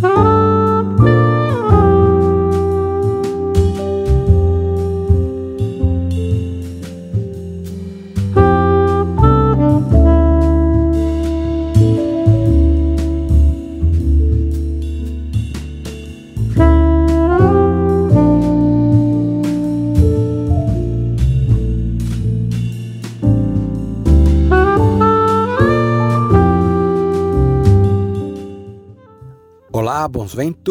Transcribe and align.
Olá, 0.00 0.27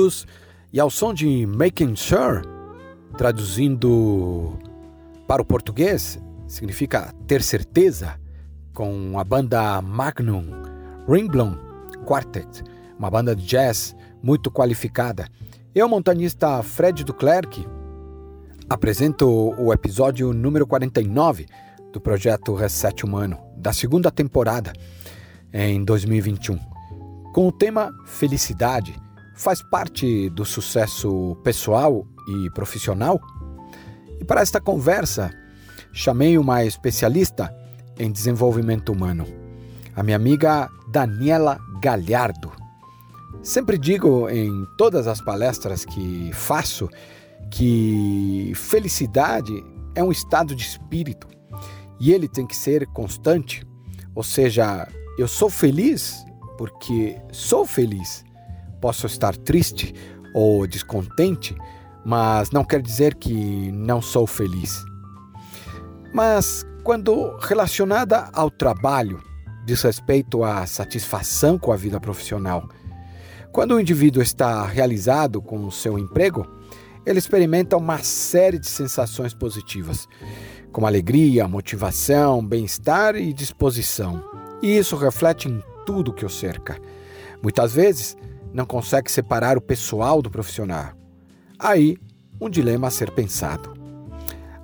ventos. 0.08 0.28
E 0.72 0.80
ao 0.80 0.90
som 0.90 1.14
de 1.14 1.46
Making 1.46 1.96
Sure, 1.96 2.42
traduzindo 3.18 4.58
para 5.28 5.42
o 5.42 5.46
português, 5.46 6.20
significa 6.48 7.14
ter 7.26 7.42
certeza, 7.42 8.20
com 8.74 9.18
a 9.18 9.24
banda 9.24 9.82
Magnum 9.82 10.46
Ringblom 11.08 11.56
Quartet, 12.06 12.64
uma 12.98 13.10
banda 13.10 13.36
de 13.36 13.46
jazz 13.46 13.96
muito 14.22 14.52
qualificada. 14.52 15.28
Eu, 15.74 15.88
montanista 15.88 16.62
Fred 16.62 17.04
Duclerc, 17.04 17.66
apresento 18.70 19.28
o 19.58 19.74
episódio 19.74 20.34
número 20.34 20.68
49 20.68 21.48
do 21.92 22.02
projeto 22.02 22.54
Reset 22.54 23.06
Humano, 23.06 23.40
da 23.56 23.72
segunda 23.74 24.12
temporada, 24.12 24.74
em 25.52 25.84
2021 25.84 26.78
com 27.38 27.48
o 27.48 27.52
tema 27.52 27.94
felicidade, 28.04 29.00
faz 29.38 29.62
parte 29.62 30.30
do 30.32 30.44
sucesso 30.44 31.38
pessoal 31.44 32.06
e 32.28 32.50
profissional? 32.50 33.22
E 34.20 34.26
para 34.26 34.42
esta 34.42 34.60
conversa, 34.60 35.32
chamei 35.94 36.38
uma 36.38 36.66
especialista 36.66 37.54
em 38.00 38.12
desenvolvimento 38.12 38.92
humano, 38.92 39.26
a 39.96 40.04
minha 40.04 40.16
amiga 40.16 40.68
Daniela 40.90 41.60
Galhardo. 41.82 42.52
Sempre 43.44 43.78
digo 43.78 44.28
em 44.30 44.52
todas 44.78 45.08
as 45.08 45.22
palestras 45.22 45.86
que 45.86 46.32
faço 46.34 46.90
que 47.52 48.52
felicidade 48.56 49.64
é 49.96 50.04
um 50.04 50.12
estado 50.12 50.56
de 50.56 50.64
espírito 50.64 51.28
e 52.00 52.12
ele 52.12 52.28
tem 52.28 52.46
que 52.46 52.56
ser 52.56 52.88
constante. 52.88 53.66
Ou 54.14 54.24
seja, 54.24 54.88
eu 55.18 55.28
sou 55.28 55.50
feliz 55.50 56.26
porque 56.58 57.20
sou 57.32 57.66
feliz. 57.66 58.27
Posso 58.82 59.06
estar 59.08 59.36
triste 59.36 59.94
ou 60.34 60.68
descontente, 60.68 61.56
mas 62.06 62.52
não 62.52 62.64
quer 62.64 62.82
dizer 62.82 63.16
que 63.16 63.72
não 63.72 64.02
sou 64.02 64.28
feliz. 64.28 64.84
Mas 66.14 66.66
quando 66.84 67.36
relacionada 67.38 68.30
ao 68.34 68.50
trabalho, 68.50 69.22
diz 69.66 69.82
respeito 69.82 70.44
à 70.44 70.66
satisfação 70.66 71.58
com 71.58 71.72
a 71.72 71.76
vida 71.76 72.00
profissional. 72.00 72.70
Quando 73.52 73.76
o 73.76 73.80
indivíduo 73.80 74.22
está 74.22 74.66
realizado 74.66 75.42
com 75.42 75.66
o 75.66 75.72
seu 75.72 75.98
emprego, 75.98 76.48
ele 77.06 77.20
experimenta 77.20 77.76
uma 77.76 77.98
série 78.00 78.60
de 78.60 78.68
sensações 78.68 79.34
positivas, 79.34 80.08
como 80.72 80.88
alegria, 80.88 81.48
motivação, 81.48 82.46
bem-estar 82.46 83.16
e 83.16 83.34
disposição. 83.34 84.24
E 84.62 84.78
isso 84.78 84.96
reflete 84.96 85.48
em 85.48 85.64
tudo 85.86 86.14
que 86.14 86.26
o 86.26 86.30
cerca. 86.30 86.80
Muitas 87.42 87.74
vezes 87.74 88.16
não 88.58 88.66
consegue 88.66 89.12
separar 89.12 89.56
o 89.56 89.62
pessoal 89.62 90.20
do 90.20 90.32
profissional. 90.32 90.94
Aí, 91.60 91.96
um 92.42 92.50
dilema 92.50 92.88
a 92.88 92.92
ser 92.92 93.12
pensado. 93.12 93.72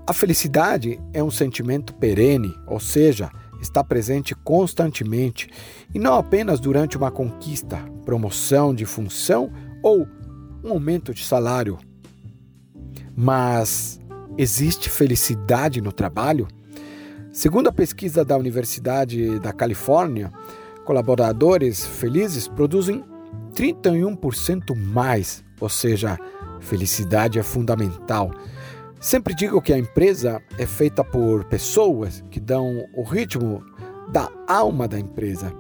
A 0.08 0.11
felicidade 0.11 1.00
é 1.13 1.22
um 1.23 1.30
sentimento 1.30 1.94
perene, 1.94 2.51
ou 2.66 2.79
seja, 2.79 3.29
está 3.62 3.84
presente 3.84 4.34
constantemente 4.34 5.47
e 5.94 6.00
não 6.00 6.16
apenas 6.16 6.59
durante 6.59 6.97
uma 6.97 7.12
conquista, 7.12 7.78
promoção 8.03 8.73
de 8.73 8.84
função 8.84 9.51
ou 9.84 10.07
um 10.63 10.72
aumento 10.72 11.13
de 11.13 11.23
salário. 11.23 11.78
Mas 13.16 14.01
existe 14.40 14.90
felicidade 14.90 15.81
no 15.81 15.91
trabalho? 15.91 16.47
Segundo 17.31 17.67
a 17.67 17.72
pesquisa 17.72 18.25
da 18.25 18.35
Universidade 18.35 19.40
da 19.40 19.53
Califórnia, 19.53 20.34
Colaboradores 20.84 21.85
felizes 21.85 22.46
produzem 22.46 23.06
31% 23.53 24.75
mais, 24.75 25.44
ou 25.59 25.69
seja, 25.69 26.18
felicidade 26.59 27.40
é 27.40 27.44
fundamental. 27.44 28.31
Sempre 29.00 29.36
digo 29.36 29.62
que 29.62 29.74
a 29.74 29.78
empresa 29.78 30.41
é 30.58 30.66
feita 30.66 31.03
por 31.03 31.44
pessoas 31.46 32.24
que 32.31 32.40
dão 32.40 32.86
o 32.96 33.03
ritmo 33.03 33.64
da 34.09 34.30
alma 34.47 34.88
da 34.88 35.00
empresa. 35.00 35.53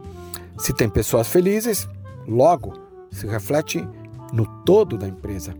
Se 0.57 0.73
tem 0.73 0.89
pessoas 0.89 1.27
felizes, 1.27 1.87
logo 2.27 2.73
se 3.11 3.27
reflete 3.27 3.85
no 4.31 4.45
todo 4.63 4.97
da 4.97 5.07
empresa. 5.07 5.53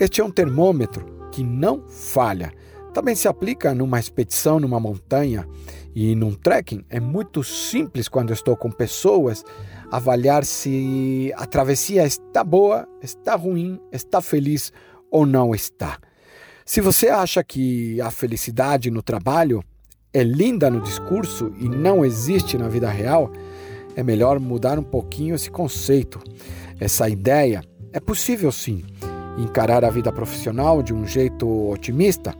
Este 0.00 0.20
é 0.20 0.24
um 0.24 0.30
termômetro 0.30 1.28
que 1.30 1.44
não 1.44 1.86
falha. 1.86 2.52
Também 2.92 3.14
se 3.14 3.26
aplica 3.26 3.74
numa 3.74 3.98
expedição 3.98 4.60
numa 4.60 4.78
montanha 4.78 5.48
e 5.94 6.14
num 6.14 6.34
trekking. 6.34 6.84
É 6.90 7.00
muito 7.00 7.42
simples 7.42 8.08
quando 8.08 8.32
estou 8.32 8.56
com 8.56 8.70
pessoas 8.70 9.44
avaliar 9.90 10.44
se 10.44 11.32
a 11.36 11.46
travessia 11.46 12.04
está 12.04 12.44
boa, 12.44 12.86
está 13.02 13.34
ruim, 13.34 13.80
está 13.90 14.20
feliz 14.20 14.72
ou 15.10 15.26
não 15.26 15.54
está. 15.54 15.98
Se 16.64 16.80
você 16.80 17.08
acha 17.08 17.42
que 17.42 18.00
a 18.00 18.10
felicidade 18.10 18.90
no 18.90 19.02
trabalho 19.02 19.64
é 20.12 20.22
linda 20.22 20.70
no 20.70 20.80
discurso 20.80 21.52
e 21.58 21.68
não 21.68 22.04
existe 22.04 22.56
na 22.56 22.68
vida 22.68 22.88
real, 22.88 23.30
é 23.96 24.02
melhor 24.02 24.38
mudar 24.38 24.78
um 24.78 24.82
pouquinho 24.82 25.34
esse 25.34 25.50
conceito, 25.50 26.20
essa 26.78 27.08
ideia. 27.08 27.62
É 27.92 28.00
possível 28.00 28.52
sim 28.52 28.84
encarar 29.38 29.84
a 29.84 29.90
vida 29.90 30.12
profissional 30.12 30.82
de 30.82 30.92
um 30.94 31.06
jeito 31.06 31.70
otimista 31.70 32.34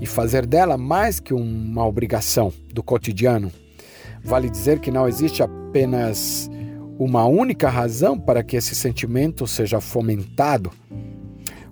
e 0.00 0.06
fazer 0.06 0.46
dela 0.46 0.76
mais 0.76 1.20
que 1.20 1.32
uma 1.32 1.86
obrigação 1.86 2.52
do 2.72 2.82
cotidiano. 2.82 3.50
Vale 4.22 4.48
dizer 4.48 4.80
que 4.80 4.90
não 4.90 5.06
existe 5.06 5.42
apenas 5.42 6.50
uma 6.98 7.26
única 7.26 7.68
razão 7.68 8.18
para 8.18 8.42
que 8.42 8.56
esse 8.56 8.74
sentimento 8.74 9.46
seja 9.46 9.80
fomentado. 9.80 10.70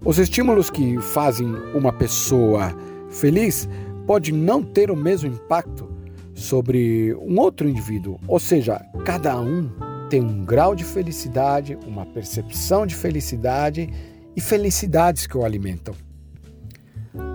Os 0.05 0.19
estímulos 0.19 0.69
que 0.69 0.99
fazem 1.01 1.47
uma 1.75 1.93
pessoa 1.93 2.77
feliz 3.09 3.69
pode 4.07 4.33
não 4.33 4.63
ter 4.63 4.91
o 4.91 4.97
mesmo 4.97 5.29
impacto 5.29 5.91
sobre 6.35 7.15
um 7.15 7.39
outro 7.39 7.69
indivíduo, 7.69 8.19
ou 8.27 8.41
seja, 8.41 8.85
cada 9.05 9.39
um 9.41 9.71
tem 10.11 10.21
um 10.21 10.45
grau 10.45 10.75
de 10.75 10.85
felicidade, 10.85 11.79
uma 11.87 12.05
percepção 12.05 12.87
de 12.87 12.95
felicidade 12.95 13.89
e 14.35 14.41
felicidades 14.41 15.27
que 15.27 15.37
o 15.37 15.45
alimentam. 15.45 15.95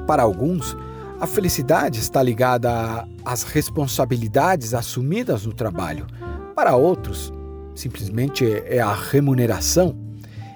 Para 0.08 0.24
alguns, 0.24 0.76
a 1.20 1.28
felicidade 1.28 2.00
está 2.00 2.24
ligada 2.24 3.06
às 3.26 3.44
responsabilidades 3.44 4.74
assumidas 4.74 5.46
no 5.46 5.54
trabalho. 5.54 6.08
Para 6.56 6.78
outros, 6.78 7.34
simplesmente 7.76 8.46
é 8.66 8.80
a 8.80 8.94
remuneração, 8.94 9.98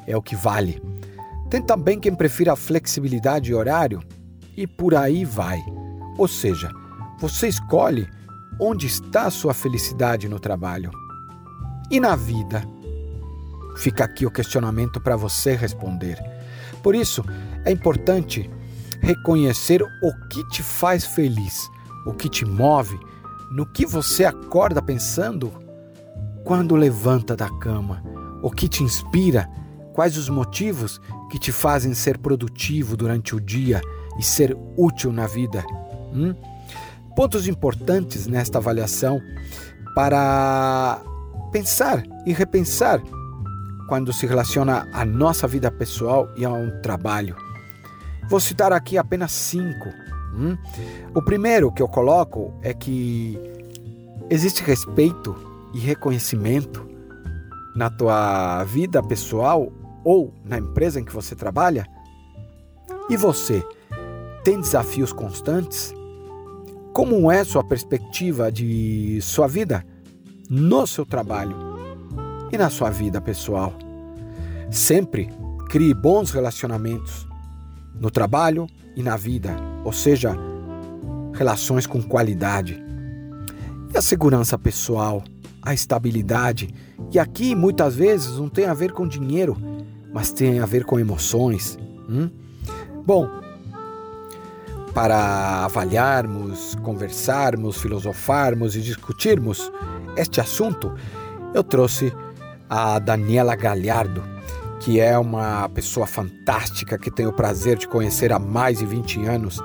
é 0.07 0.15
o 0.15 0.21
que 0.21 0.37
vale. 0.37 0.81
Tem 1.49 1.61
também 1.61 1.99
quem 1.99 2.15
prefira 2.15 2.53
a 2.53 2.55
flexibilidade 2.55 3.45
de 3.45 3.53
horário 3.53 4.01
e 4.55 4.65
por 4.65 4.95
aí 4.95 5.25
vai. 5.25 5.61
Ou 6.17 6.29
seja, 6.29 6.71
você 7.19 7.49
escolhe 7.49 8.07
onde 8.57 8.87
está 8.87 9.23
a 9.23 9.31
sua 9.31 9.53
felicidade 9.53 10.29
no 10.29 10.39
trabalho. 10.39 10.91
E 11.89 11.99
na 11.99 12.15
vida? 12.15 12.63
Fica 13.75 14.05
aqui 14.05 14.25
o 14.25 14.31
questionamento 14.31 15.01
para 15.01 15.17
você 15.17 15.55
responder. 15.55 16.17
Por 16.81 16.95
isso, 16.95 17.23
é 17.65 17.71
importante 17.71 18.49
reconhecer 19.01 19.81
o 19.81 20.27
que 20.29 20.47
te 20.49 20.63
faz 20.63 21.03
feliz, 21.03 21.69
o 22.05 22.13
que 22.13 22.29
te 22.29 22.45
move, 22.45 22.97
no 23.51 23.65
que 23.65 23.85
você 23.85 24.23
acorda 24.23 24.81
pensando 24.81 25.51
quando 26.45 26.75
levanta 26.75 27.35
da 27.35 27.49
cama, 27.59 28.01
o 28.41 28.49
que 28.49 28.67
te 28.67 28.83
inspira, 28.83 29.49
quais 29.93 30.17
os 30.17 30.29
motivos 30.29 31.01
que 31.29 31.37
te 31.37 31.51
fazem 31.51 31.93
ser 31.93 32.17
produtivo 32.17 32.95
durante 32.95 33.35
o 33.35 33.39
dia 33.39 33.81
e 34.17 34.23
ser 34.23 34.57
útil 34.77 35.11
na 35.11 35.27
vida. 35.27 35.63
Hum? 36.13 36.33
Pontos 37.15 37.47
importantes 37.47 38.27
nesta 38.27 38.57
avaliação 38.57 39.21
para 39.93 41.01
pensar 41.51 42.03
e 42.25 42.31
repensar 42.31 43.01
quando 43.87 44.13
se 44.13 44.25
relaciona 44.25 44.87
à 44.93 45.03
nossa 45.03 45.45
vida 45.47 45.69
pessoal 45.69 46.29
e 46.37 46.45
ao 46.45 46.71
trabalho. 46.81 47.35
Vou 48.29 48.39
citar 48.39 48.71
aqui 48.71 48.97
apenas 48.97 49.31
cinco. 49.31 49.89
Hum? 50.33 50.57
O 51.13 51.21
primeiro 51.21 51.71
que 51.71 51.81
eu 51.81 51.87
coloco 51.87 52.53
é 52.61 52.73
que 52.73 53.37
existe 54.29 54.63
respeito 54.63 55.35
e 55.73 55.79
reconhecimento 55.79 56.87
na 57.75 57.89
tua 57.89 58.63
vida 58.63 59.01
pessoal 59.03 59.71
ou 60.03 60.33
na 60.43 60.57
empresa 60.57 60.99
em 60.99 61.03
que 61.03 61.13
você 61.13 61.35
trabalha? 61.35 61.85
E 63.09 63.17
você 63.17 63.63
tem 64.43 64.59
desafios 64.59 65.11
constantes? 65.11 65.93
Como 66.93 67.31
é 67.31 67.43
sua 67.43 67.63
perspectiva 67.63 68.51
de 68.51 69.19
sua 69.21 69.47
vida 69.47 69.85
no 70.49 70.85
seu 70.85 71.05
trabalho 71.05 71.55
e 72.51 72.57
na 72.57 72.69
sua 72.69 72.89
vida 72.89 73.19
pessoal? 73.21 73.73
Sempre 74.69 75.29
crie 75.69 75.93
bons 75.93 76.31
relacionamentos 76.31 77.27
no 78.01 78.09
trabalho 78.09 78.67
e 78.95 79.03
na 79.03 79.15
vida, 79.15 79.55
ou 79.85 79.93
seja, 79.93 80.35
relações 81.33 81.85
com 81.85 82.01
qualidade. 82.01 82.83
E 83.93 83.97
a 83.97 84.01
segurança 84.01 84.57
pessoal, 84.57 85.23
a 85.61 85.71
estabilidade, 85.71 86.73
e 87.13 87.19
aqui 87.19 87.53
muitas 87.53 87.95
vezes 87.95 88.37
não 88.37 88.49
tem 88.49 88.65
a 88.65 88.73
ver 88.73 88.91
com 88.91 89.07
dinheiro, 89.07 89.55
mas 90.11 90.31
tem 90.31 90.59
a 90.59 90.65
ver 90.65 90.83
com 90.83 90.99
emoções. 90.99 91.77
Hum? 92.09 92.29
Bom, 93.05 93.29
para 94.95 95.63
avaliarmos, 95.63 96.75
conversarmos, 96.81 97.77
filosofarmos 97.77 98.75
e 98.75 98.81
discutirmos 98.81 99.71
este 100.17 100.41
assunto, 100.41 100.91
eu 101.53 101.63
trouxe 101.63 102.11
a 102.67 102.97
Daniela 102.97 103.55
Galhardo, 103.55 104.23
que 104.81 104.99
é 104.99 105.17
uma 105.17 105.69
pessoa 105.69 106.07
fantástica 106.07 106.97
que 106.97 107.11
tenho 107.11 107.29
o 107.29 107.33
prazer 107.33 107.77
de 107.77 107.87
conhecer 107.87 108.33
há 108.33 108.39
mais 108.39 108.79
de 108.79 108.85
20 108.85 109.25
anos. 109.25 109.59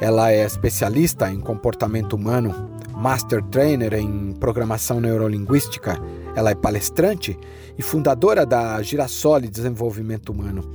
Ela 0.00 0.32
é 0.32 0.44
especialista 0.44 1.30
em 1.30 1.40
comportamento 1.40 2.14
humano, 2.14 2.70
master 2.94 3.42
trainer 3.44 3.92
em 3.92 4.32
programação 4.32 4.98
neurolinguística. 4.98 5.98
Ela 6.34 6.50
é 6.50 6.54
palestrante 6.54 7.38
e 7.76 7.82
fundadora 7.82 8.46
da 8.46 8.80
Girasole 8.80 9.48
Desenvolvimento 9.48 10.30
Humano. 10.32 10.70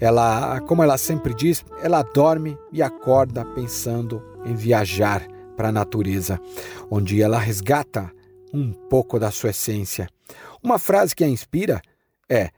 Ela, 0.00 0.60
como 0.62 0.82
ela 0.82 0.98
sempre 0.98 1.32
diz, 1.32 1.64
ela 1.80 2.02
dorme 2.02 2.58
e 2.72 2.82
acorda 2.82 3.44
pensando 3.44 4.20
em 4.44 4.54
viajar 4.54 5.22
para 5.56 5.68
a 5.68 5.72
natureza, 5.72 6.40
onde 6.90 7.22
ela 7.22 7.38
resgata 7.38 8.12
um 8.52 8.72
pouco 8.72 9.18
da 9.18 9.30
sua 9.30 9.50
essência. 9.50 10.08
Uma 10.62 10.78
frase 10.78 11.14
que 11.14 11.24
a 11.24 11.28
inspira 11.28 11.80
é: 12.28 12.50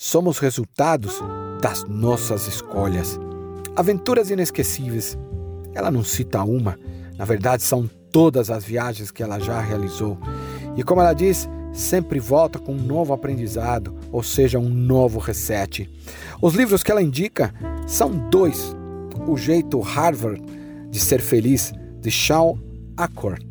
somos 0.00 0.38
resultados 0.38 1.20
das 1.60 1.82
nossas 1.88 2.46
escolhas. 2.46 3.18
Aventuras 3.74 4.30
inesquecíveis. 4.30 5.18
Ela 5.74 5.90
não 5.90 6.04
cita 6.04 6.44
uma, 6.44 6.78
na 7.16 7.24
verdade 7.24 7.64
são 7.64 7.90
todas 8.12 8.48
as 8.48 8.64
viagens 8.64 9.10
que 9.10 9.24
ela 9.24 9.40
já 9.40 9.60
realizou. 9.60 10.16
E 10.76 10.84
como 10.84 11.00
ela 11.00 11.12
diz, 11.12 11.48
sempre 11.72 12.20
volta 12.20 12.60
com 12.60 12.74
um 12.74 12.80
novo 12.80 13.12
aprendizado, 13.12 13.92
ou 14.12 14.22
seja, 14.22 14.56
um 14.56 14.68
novo 14.68 15.18
reset. 15.18 15.90
Os 16.40 16.54
livros 16.54 16.84
que 16.84 16.92
ela 16.92 17.02
indica 17.02 17.52
são 17.84 18.30
dois: 18.30 18.76
O 19.26 19.36
Jeito 19.36 19.80
Harvard 19.80 20.40
de 20.90 21.00
Ser 21.00 21.20
Feliz, 21.20 21.72
de 22.00 22.10
Shaw 22.10 22.56
Accord, 22.96 23.44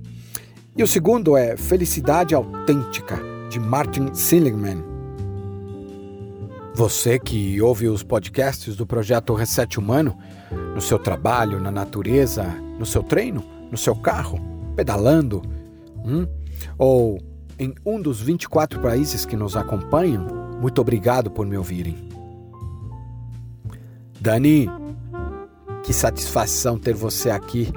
e 0.78 0.82
o 0.82 0.88
segundo 0.88 1.36
é 1.36 1.58
Felicidade 1.58 2.34
Autêntica, 2.34 3.20
de 3.50 3.60
Martin 3.60 4.14
Seligman. 4.14 4.87
Você 6.78 7.18
que 7.18 7.60
ouve 7.60 7.88
os 7.88 8.04
podcasts 8.04 8.76
do 8.76 8.86
projeto 8.86 9.34
Reset 9.34 9.80
Humano, 9.80 10.16
no 10.76 10.80
seu 10.80 11.00
trabalho, 11.00 11.60
na 11.60 11.72
natureza, 11.72 12.44
no 12.78 12.86
seu 12.86 13.02
treino, 13.02 13.44
no 13.72 13.78
seu 13.80 13.96
carro, 13.96 14.40
pedalando, 14.76 15.42
hum? 16.06 16.28
ou 16.78 17.20
em 17.58 17.74
um 17.84 18.00
dos 18.00 18.22
24 18.22 18.80
países 18.80 19.26
que 19.26 19.36
nos 19.36 19.58
acompanham, 19.58 20.28
muito 20.62 20.80
obrigado 20.80 21.32
por 21.32 21.48
me 21.48 21.58
ouvirem. 21.58 21.98
Dani, 24.22 24.70
que 25.84 25.92
satisfação 25.92 26.78
ter 26.78 26.94
você 26.94 27.32
aqui 27.32 27.74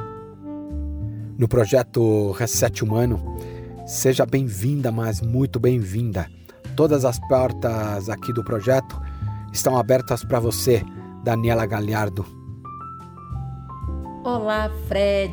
no 1.39 1.49
projeto 1.49 2.33
Reset 2.33 2.85
Humano. 2.85 3.39
Seja 3.87 4.27
bem-vinda, 4.27 4.93
mas 4.93 5.23
muito 5.23 5.59
bem-vinda. 5.59 6.29
Todas 6.77 7.05
as 7.05 7.19
portas 7.19 8.09
aqui 8.09 8.33
do 8.33 8.43
projeto 8.43 9.01
estão 9.53 9.79
abertas 9.79 10.25
para 10.25 10.41
você, 10.41 10.83
Daniela 11.23 11.67
Galhardo. 11.67 12.25
Olá, 14.25 14.71
Fred 14.87 15.33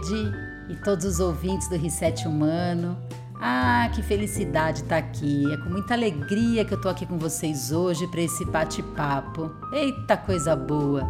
e 0.70 0.76
todos 0.84 1.06
os 1.06 1.20
ouvintes 1.20 1.70
do 1.70 1.78
Reset 1.78 2.28
Humano. 2.28 2.98
Ah, 3.40 3.90
que 3.94 4.02
felicidade 4.02 4.82
estar 4.82 5.02
tá 5.02 5.08
aqui. 5.08 5.52
É 5.54 5.58
com 5.58 5.70
muita 5.70 5.94
alegria 5.94 6.66
que 6.66 6.74
eu 6.74 6.78
estou 6.78 6.90
aqui 6.90 7.06
com 7.06 7.18
vocês 7.18 7.72
hoje 7.72 8.08
para 8.08 8.22
esse 8.22 8.44
bate-papo. 8.46 9.52
Eita 9.72 10.18
coisa 10.18 10.56
boa. 10.56 11.08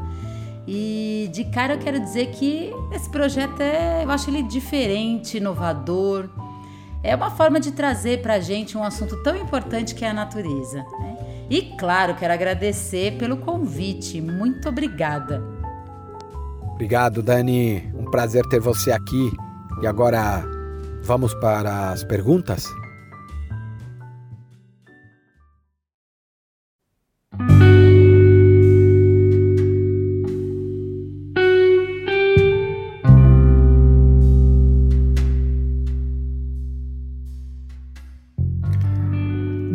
E 0.68 1.30
de 1.34 1.46
cara 1.46 1.76
eu 1.76 1.80
quero 1.80 2.00
dizer 2.00 2.32
que 2.32 2.72
esse 2.92 3.10
projeto 3.10 3.62
é, 3.62 4.04
eu 4.04 4.12
acho 4.12 4.30
ele 4.30 4.44
diferente, 4.44 5.38
inovador. 5.38 6.28
É 7.04 7.16
uma 7.16 7.32
forma 7.32 7.60
de 7.60 7.72
trazer 7.72 8.22
para 8.22 8.36
a 8.36 8.40
gente 8.40 8.78
um 8.78 8.84
assunto 8.84 9.22
tão 9.24 9.36
importante 9.36 9.96
que 9.96 10.04
é 10.04 10.10
a 10.10 10.14
natureza. 10.14 10.86
Né? 11.00 11.18
E 11.50 11.62
claro, 11.78 12.16
quero 12.16 12.34
agradecer 12.34 13.18
pelo 13.18 13.38
convite. 13.38 14.20
Muito 14.20 14.68
obrigada. 14.68 15.42
Obrigado, 16.74 17.24
Dani. 17.24 17.92
Um 17.98 18.06
prazer 18.06 18.46
ter 18.48 18.60
você 18.60 18.92
aqui. 18.92 19.32
E 19.82 19.88
agora 19.88 20.44
Vamos 21.08 21.34
para 21.36 21.92
as 21.92 22.04
perguntas? 22.04 22.66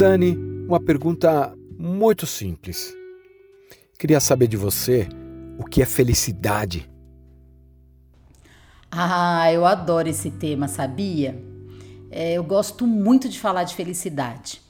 Dani, 0.03 0.37
uma 0.67 0.81
pergunta 0.81 1.57
muito 1.79 2.27
simples. 2.27 2.93
Queria 3.97 4.19
saber 4.19 4.49
de 4.49 4.57
você 4.57 5.09
o 5.57 5.65
que 5.65 5.81
é 5.81 5.87
felicidade. 5.87 6.91
Ah, 8.91 9.53
eu 9.53 9.65
adoro 9.65 10.09
esse 10.09 10.29
tema, 10.29 10.67
sabia? 10.67 11.41
É, 12.11 12.33
eu 12.33 12.43
gosto 12.43 12.85
muito 12.85 13.29
de 13.29 13.39
falar 13.39 13.63
de 13.63 13.77
felicidade, 13.77 14.61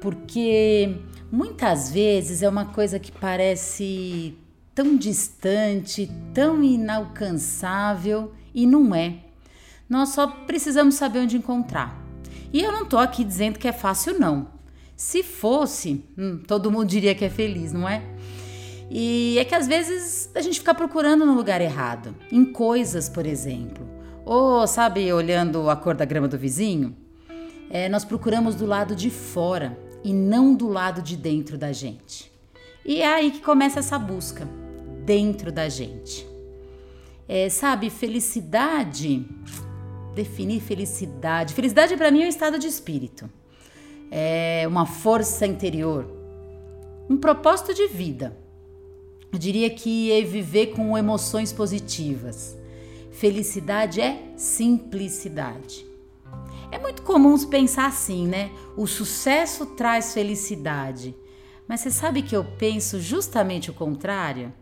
porque 0.00 0.96
muitas 1.30 1.92
vezes 1.92 2.42
é 2.42 2.48
uma 2.48 2.64
coisa 2.64 2.98
que 2.98 3.12
parece 3.12 4.38
tão 4.74 4.96
distante, 4.96 6.10
tão 6.32 6.62
inalcançável 6.62 8.32
e 8.54 8.66
não 8.66 8.94
é. 8.94 9.18
Nós 9.86 10.14
só 10.14 10.26
precisamos 10.26 10.94
saber 10.94 11.18
onde 11.18 11.36
encontrar. 11.36 12.02
E 12.50 12.62
eu 12.62 12.72
não 12.72 12.86
tô 12.86 12.96
aqui 12.96 13.22
dizendo 13.22 13.58
que 13.58 13.68
é 13.68 13.72
fácil, 13.72 14.18
não. 14.18 14.56
Se 14.98 15.22
fosse, 15.22 16.04
hum, 16.18 16.40
todo 16.44 16.72
mundo 16.72 16.86
diria 16.86 17.14
que 17.14 17.24
é 17.24 17.30
feliz, 17.30 17.72
não 17.72 17.88
é? 17.88 18.02
E 18.90 19.38
é 19.38 19.44
que 19.44 19.54
às 19.54 19.68
vezes 19.68 20.28
a 20.34 20.40
gente 20.40 20.58
fica 20.58 20.74
procurando 20.74 21.24
no 21.24 21.36
lugar 21.36 21.60
errado, 21.60 22.16
em 22.32 22.44
coisas, 22.44 23.08
por 23.08 23.24
exemplo. 23.24 23.88
Ou, 24.24 24.66
sabe, 24.66 25.12
olhando 25.12 25.70
a 25.70 25.76
cor 25.76 25.94
da 25.94 26.04
grama 26.04 26.26
do 26.26 26.36
vizinho? 26.36 26.96
É, 27.70 27.88
nós 27.88 28.04
procuramos 28.04 28.56
do 28.56 28.66
lado 28.66 28.96
de 28.96 29.08
fora 29.08 29.78
e 30.02 30.12
não 30.12 30.52
do 30.52 30.66
lado 30.66 31.00
de 31.00 31.16
dentro 31.16 31.56
da 31.56 31.70
gente. 31.70 32.32
E 32.84 33.00
é 33.00 33.06
aí 33.06 33.30
que 33.30 33.40
começa 33.40 33.78
essa 33.78 34.00
busca, 34.00 34.48
dentro 35.04 35.52
da 35.52 35.68
gente. 35.68 36.26
É, 37.28 37.48
sabe, 37.48 37.88
felicidade. 37.88 39.24
Definir 40.16 40.60
felicidade. 40.60 41.54
Felicidade 41.54 41.96
para 41.96 42.10
mim 42.10 42.24
é 42.24 42.26
um 42.26 42.28
estado 42.28 42.58
de 42.58 42.66
espírito, 42.66 43.30
é 44.10 44.64
uma 44.66 44.86
força 44.86 45.46
interior, 45.46 46.06
um 47.08 47.16
propósito 47.16 47.74
de 47.74 47.86
vida 47.86 48.36
eu 49.30 49.38
diria 49.38 49.68
que 49.68 50.10
é 50.10 50.22
viver 50.22 50.68
com 50.68 50.96
emoções 50.96 51.52
positivas. 51.52 52.56
Felicidade 53.12 54.00
é 54.00 54.32
simplicidade. 54.36 55.86
É 56.70 56.78
muito 56.78 57.02
comum 57.02 57.36
pensar 57.46 57.86
assim, 57.86 58.26
né? 58.26 58.50
O 58.76 58.86
sucesso 58.86 59.66
traz 59.66 60.14
felicidade. 60.14 61.14
Mas 61.66 61.80
você 61.80 61.90
sabe 61.90 62.22
que 62.22 62.34
eu 62.34 62.44
penso 62.44 63.00
justamente 63.00 63.70
o 63.70 63.74
contrário? 63.74 64.52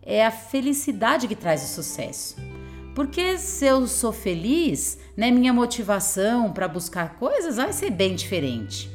É 0.00 0.24
a 0.24 0.30
felicidade 0.30 1.28
que 1.28 1.36
traz 1.36 1.62
o 1.62 1.66
sucesso. 1.66 2.36
Porque 2.96 3.38
se 3.38 3.66
eu 3.66 3.86
sou 3.86 4.12
feliz, 4.12 4.98
né, 5.16 5.30
minha 5.30 5.52
motivação 5.52 6.50
para 6.50 6.66
buscar 6.66 7.16
coisas 7.16 7.56
vai 7.56 7.72
ser 7.72 7.90
bem 7.90 8.16
diferente. 8.16 8.90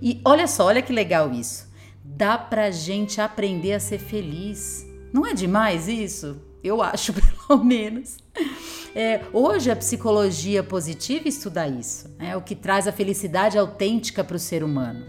E 0.00 0.20
olha 0.24 0.46
só, 0.46 0.66
olha 0.66 0.80
que 0.80 0.92
legal 0.92 1.32
isso 1.32 1.74
dá 2.02 2.38
pra 2.38 2.70
gente 2.70 3.20
aprender 3.20 3.72
a 3.72 3.80
ser 3.80 3.98
feliz. 3.98 4.86
Não 5.12 5.26
é 5.26 5.34
demais 5.34 5.88
isso? 5.88 6.40
Eu 6.62 6.80
acho, 6.80 7.12
pelo 7.48 7.64
menos. 7.64 8.18
É, 8.94 9.22
hoje 9.32 9.70
a 9.70 9.74
psicologia 9.74 10.62
positiva 10.62 11.28
estuda 11.28 11.66
isso, 11.66 12.14
é 12.20 12.36
o 12.36 12.42
que 12.42 12.54
traz 12.54 12.86
a 12.86 12.92
felicidade 12.92 13.58
autêntica 13.58 14.22
para 14.22 14.36
o 14.36 14.38
ser 14.38 14.62
humano. 14.62 15.04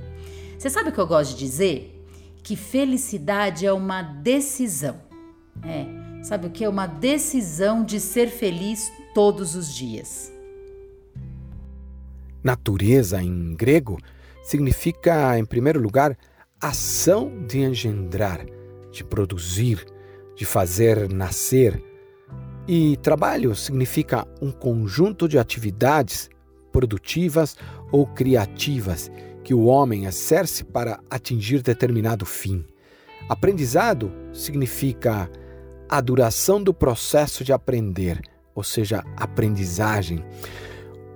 Você 0.58 0.70
sabe 0.70 0.90
o 0.90 0.92
que 0.92 1.00
eu 1.00 1.06
gosto 1.06 1.34
de 1.34 1.46
dizer? 1.46 1.92
que 2.46 2.56
felicidade 2.56 3.66
é 3.66 3.74
uma 3.74 4.04
decisão. 4.04 5.02
É, 5.64 6.05
sabe 6.26 6.48
o 6.48 6.50
que? 6.50 6.64
É 6.64 6.70
uma 6.70 6.88
decisão 6.88 7.84
de 7.84 8.00
ser 8.00 8.30
feliz 8.30 8.92
todos 9.14 9.56
os 9.56 9.72
dias. 9.72 10.34
Natureza, 12.44 13.22
em 13.22 13.56
grego, 13.56 14.00
significa, 14.44 15.38
em 15.38 15.46
primeiro 15.46 15.80
lugar, 15.80 16.18
ação 16.60 17.46
de 17.46 17.60
engendrar, 17.60 18.44
de 18.92 19.04
produzir, 19.04 19.86
de 20.36 20.46
fazer 20.46 21.08
nascer. 21.14 21.82
E 22.68 22.98
trabalho 22.98 23.56
significa 23.56 24.28
um 24.42 24.52
conjunto 24.52 25.28
de 25.28 25.38
atividades 25.38 26.28
produtivas 26.72 27.56
ou 27.92 28.08
criativas 28.08 29.12
que 29.44 29.54
o 29.54 29.66
homem 29.66 30.06
exerce 30.06 30.64
para 30.64 31.00
atingir 31.08 31.62
determinado 31.62 32.26
fim. 32.26 32.66
Aprendizado 33.30 34.12
significa 34.34 35.30
a 35.90 36.02
duração 36.02 36.62
do 36.62 36.74
processo 36.74 37.44
de 37.44 37.54
aprender, 37.54 38.22
ou 38.54 38.64
seja, 38.64 39.04
aprendizagem. 39.16 40.24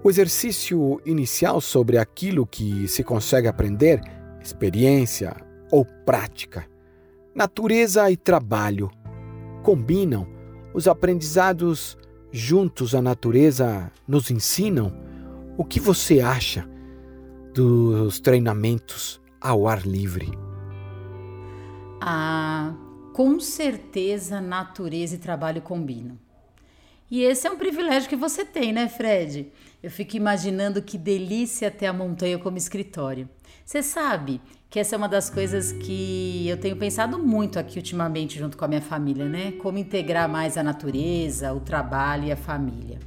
O 0.03 0.09
exercício 0.09 1.01
inicial 1.05 1.59
sobre 1.59 1.97
aquilo 1.97 2.45
que 2.45 2.87
se 2.87 3.03
consegue 3.03 3.47
aprender, 3.47 4.01
experiência 4.41 5.35
ou 5.71 5.85
prática. 6.05 6.65
Natureza 7.35 8.09
e 8.09 8.17
trabalho 8.17 8.89
combinam. 9.63 10.27
Os 10.73 10.87
aprendizados 10.87 11.97
juntos 12.31 12.93
à 12.95 13.01
natureza 13.01 13.91
nos 14.07 14.31
ensinam. 14.31 14.93
O 15.57 15.65
que 15.65 15.79
você 15.79 16.21
acha 16.21 16.67
dos 17.53 18.19
treinamentos 18.19 19.19
ao 19.41 19.67
ar 19.67 19.85
livre? 19.85 20.31
Ah, 22.01 22.73
com 23.19 23.37
certeza 23.37 24.39
natureza 24.39 25.15
e 25.15 25.17
trabalho 25.17 25.61
combinam. 25.61 26.17
E 27.11 27.21
esse 27.21 27.45
é 27.45 27.51
um 27.51 27.57
privilégio 27.57 28.07
que 28.07 28.15
você 28.15 28.45
tem, 28.45 28.71
né, 28.71 28.87
Fred? 28.87 29.51
Eu 29.83 29.91
fico 29.91 30.15
imaginando 30.15 30.81
que 30.81 30.97
delícia 30.97 31.69
ter 31.69 31.87
a 31.87 31.91
montanha 31.91 32.39
como 32.39 32.57
escritório. 32.57 33.27
Você 33.65 33.83
sabe 33.83 34.39
que 34.69 34.79
essa 34.79 34.95
é 34.95 34.97
uma 34.97 35.09
das 35.09 35.29
coisas 35.29 35.73
que 35.73 36.47
eu 36.47 36.55
tenho 36.55 36.77
pensado 36.77 37.19
muito 37.19 37.59
aqui 37.59 37.77
ultimamente 37.77 38.39
junto 38.39 38.57
com 38.57 38.63
a 38.63 38.69
minha 38.69 38.81
família, 38.81 39.27
né? 39.27 39.51
Como 39.51 39.77
integrar 39.77 40.29
mais 40.29 40.57
a 40.57 40.63
natureza, 40.63 41.53
o 41.53 41.59
trabalho 41.59 42.23
e 42.23 42.31
a 42.31 42.37
família. 42.37 42.99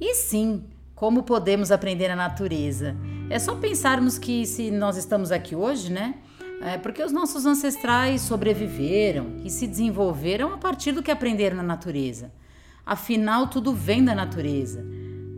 E 0.00 0.14
sim, 0.14 0.62
como 0.94 1.24
podemos 1.24 1.72
aprender 1.72 2.06
na 2.06 2.14
natureza? 2.14 2.96
É 3.28 3.40
só 3.40 3.56
pensarmos 3.56 4.20
que 4.20 4.46
se 4.46 4.70
nós 4.70 4.96
estamos 4.96 5.32
aqui 5.32 5.56
hoje, 5.56 5.90
né? 5.90 6.14
É 6.60 6.78
porque 6.78 7.02
os 7.02 7.12
nossos 7.12 7.44
ancestrais 7.44 8.22
sobreviveram 8.22 9.36
e 9.44 9.50
se 9.50 9.66
desenvolveram 9.66 10.54
a 10.54 10.58
partir 10.58 10.92
do 10.92 11.02
que 11.02 11.10
aprenderam 11.10 11.56
na 11.56 11.62
natureza. 11.62 12.32
Afinal, 12.84 13.48
tudo 13.48 13.72
vem 13.72 14.04
da 14.04 14.14
natureza, 14.14 14.84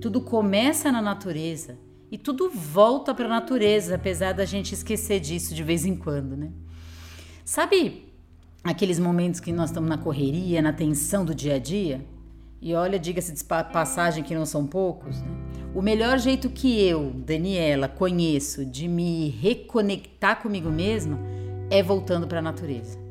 tudo 0.00 0.20
começa 0.20 0.92
na 0.92 1.02
natureza 1.02 1.78
e 2.10 2.16
tudo 2.16 2.50
volta 2.50 3.14
para 3.14 3.26
a 3.26 3.28
natureza, 3.28 3.94
apesar 3.94 4.32
da 4.32 4.44
gente 4.44 4.72
esquecer 4.72 5.20
disso 5.20 5.54
de 5.54 5.62
vez 5.62 5.84
em 5.84 5.96
quando, 5.96 6.36
né? 6.36 6.50
Sabe 7.44 8.12
aqueles 8.62 8.98
momentos 8.98 9.40
que 9.40 9.52
nós 9.52 9.70
estamos 9.70 9.88
na 9.88 9.98
correria, 9.98 10.62
na 10.62 10.72
tensão 10.72 11.24
do 11.24 11.34
dia 11.34 11.54
a 11.54 11.58
dia? 11.58 12.04
E 12.60 12.74
olha, 12.74 12.98
diga-se 12.98 13.32
de 13.32 13.44
passagem 13.44 14.24
que 14.24 14.34
não 14.34 14.44
são 14.44 14.66
poucos, 14.66 15.20
né? 15.22 15.28
O 15.74 15.82
melhor 15.82 16.18
jeito 16.18 16.48
que 16.48 16.80
eu, 16.82 17.12
Daniela, 17.14 17.88
conheço 17.88 18.64
de 18.64 18.88
me 18.88 19.28
reconectar 19.28 20.42
comigo 20.42 20.70
mesma 20.70 21.18
é 21.70 21.82
voltando 21.82 22.26
para 22.26 22.38
a 22.38 22.42
natureza 22.42 23.08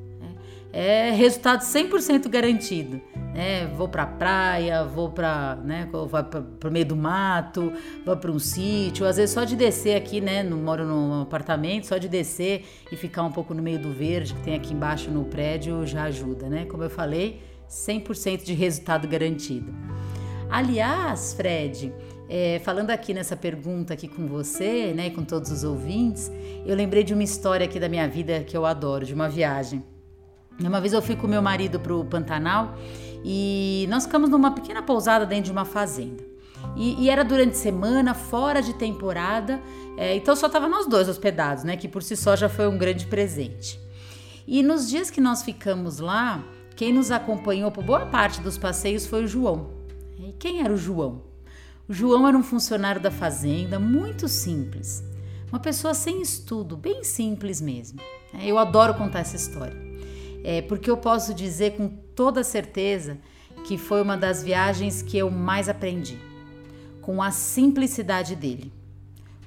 é 0.80 1.10
resultado 1.12 1.62
100% 1.62 2.30
garantido. 2.30 3.01
Né? 3.34 3.66
Vou 3.75 3.88
para 3.88 4.04
a 4.04 4.08
praia, 4.08 4.84
vou 4.84 5.10
para 5.10 5.56
né, 5.63 5.89
o 5.92 6.72
meio 6.72 6.86
do 6.86 6.96
mato, 6.96 7.74
vou 8.06 8.16
para 8.16 8.32
um 8.32 8.38
sítio. 8.38 9.06
Às 9.06 9.18
vezes 9.18 9.34
só 9.34 9.44
de 9.44 9.56
descer 9.56 9.96
aqui, 9.96 10.22
né? 10.22 10.44
Não 10.44 10.58
moro 10.58 10.86
num 10.86 11.22
apartamento, 11.22 11.88
só 11.88 11.98
de 11.98 12.08
descer 12.08 12.63
e 12.92 12.96
ficar 12.96 13.24
um 13.24 13.32
pouco 13.32 13.56
no 13.56 13.62
meio 13.62 13.80
do 13.80 13.92
verde 13.92 14.36
que 14.36 14.42
tem 14.42 14.56
aqui 14.56 14.74
embaixo 14.74 15.10
no 15.10 15.25
prédio 15.25 15.86
já 15.86 16.04
ajuda, 16.04 16.48
né? 16.48 16.66
Como 16.66 16.84
eu 16.84 16.89
falei, 16.89 17.42
100% 17.69 18.43
de 18.43 18.53
resultado 18.53 19.07
garantido. 19.07 19.74
Aliás, 20.50 21.33
Fred, 21.33 21.93
é, 22.29 22.59
falando 22.63 22.89
aqui 22.89 23.13
nessa 23.13 23.36
pergunta 23.36 23.93
aqui 23.93 24.07
com 24.07 24.27
você, 24.27 24.93
né, 24.93 25.09
com 25.09 25.24
todos 25.24 25.51
os 25.51 25.63
ouvintes, 25.63 26.31
eu 26.65 26.75
lembrei 26.75 27.03
de 27.03 27.13
uma 27.13 27.24
história 27.24 27.65
aqui 27.65 27.79
da 27.79 27.89
minha 27.89 28.07
vida 28.07 28.43
que 28.43 28.55
eu 28.55 28.65
adoro, 28.65 29.05
de 29.05 29.13
uma 29.13 29.29
viagem. 29.29 29.83
Uma 30.59 30.81
vez 30.81 30.93
eu 30.93 31.01
fui 31.01 31.15
com 31.15 31.27
meu 31.27 31.41
marido 31.41 31.79
para 31.79 31.93
o 31.93 32.03
Pantanal 32.03 32.75
e 33.24 33.86
nós 33.89 34.05
ficamos 34.05 34.29
numa 34.29 34.51
pequena 34.51 34.81
pousada 34.81 35.25
dentro 35.25 35.45
de 35.45 35.51
uma 35.51 35.65
fazenda. 35.65 36.24
E, 36.75 37.03
e 37.03 37.09
era 37.09 37.24
durante 37.24 37.57
semana, 37.57 38.13
fora 38.13 38.62
de 38.62 38.74
temporada, 38.74 39.62
é, 39.97 40.15
então 40.15 40.36
só 40.36 40.50
tava 40.50 40.67
nós 40.67 40.88
dois 40.88 41.07
hospedados, 41.07 41.63
né? 41.63 41.77
Que 41.77 41.88
por 41.88 42.03
si 42.03 42.15
só 42.15 42.36
já 42.36 42.50
foi 42.50 42.67
um 42.67 42.77
grande 42.77 43.05
presente. 43.05 43.79
E 44.47 44.63
nos 44.63 44.89
dias 44.89 45.09
que 45.09 45.19
nós 45.19 45.43
ficamos 45.43 46.00
lá, 46.00 46.43
quem 46.77 46.93
nos 46.93 47.10
acompanhou 47.10 47.72
por 47.72 47.84
boa 47.84 48.05
parte 48.05 48.39
dos 48.39 48.57
passeios 48.57 49.07
foi 49.07 49.24
o 49.24 49.27
João. 49.27 49.72
E 50.19 50.31
quem 50.34 50.62
era 50.62 50.72
o 50.72 50.77
João? 50.77 51.24
O 51.89 51.93
João 51.93 52.27
era 52.27 52.38
um 52.38 52.43
funcionário 52.43 53.01
da 53.01 53.10
fazenda, 53.10 53.79
muito 53.79 54.27
simples. 54.27 55.03
Uma 55.50 55.60
pessoa 55.60 55.96
sem 55.96 56.22
estudo, 56.22 56.77
bem 56.77 57.03
simples 57.03 57.60
mesmo. 57.60 58.00
Eu 58.43 58.60
adoro 58.60 58.93
contar 58.93 59.19
essa 59.19 59.36
história 59.36 59.75
é, 60.43 60.62
porque 60.62 60.89
eu 60.89 60.98
posso 60.98 61.34
dizer 61.34 61.75
com 61.75 61.89
toda 61.89 62.43
certeza 62.43 63.17
que 63.65 63.75
foi 63.75 64.01
uma 64.01 64.15
das 64.15 64.43
viagens 64.43 65.01
que 65.01 65.17
eu 65.17 65.31
mais 65.31 65.67
aprendi, 65.67 66.19
com 67.01 67.24
a 67.24 67.31
simplicidade 67.31 68.36
dele, 68.36 68.72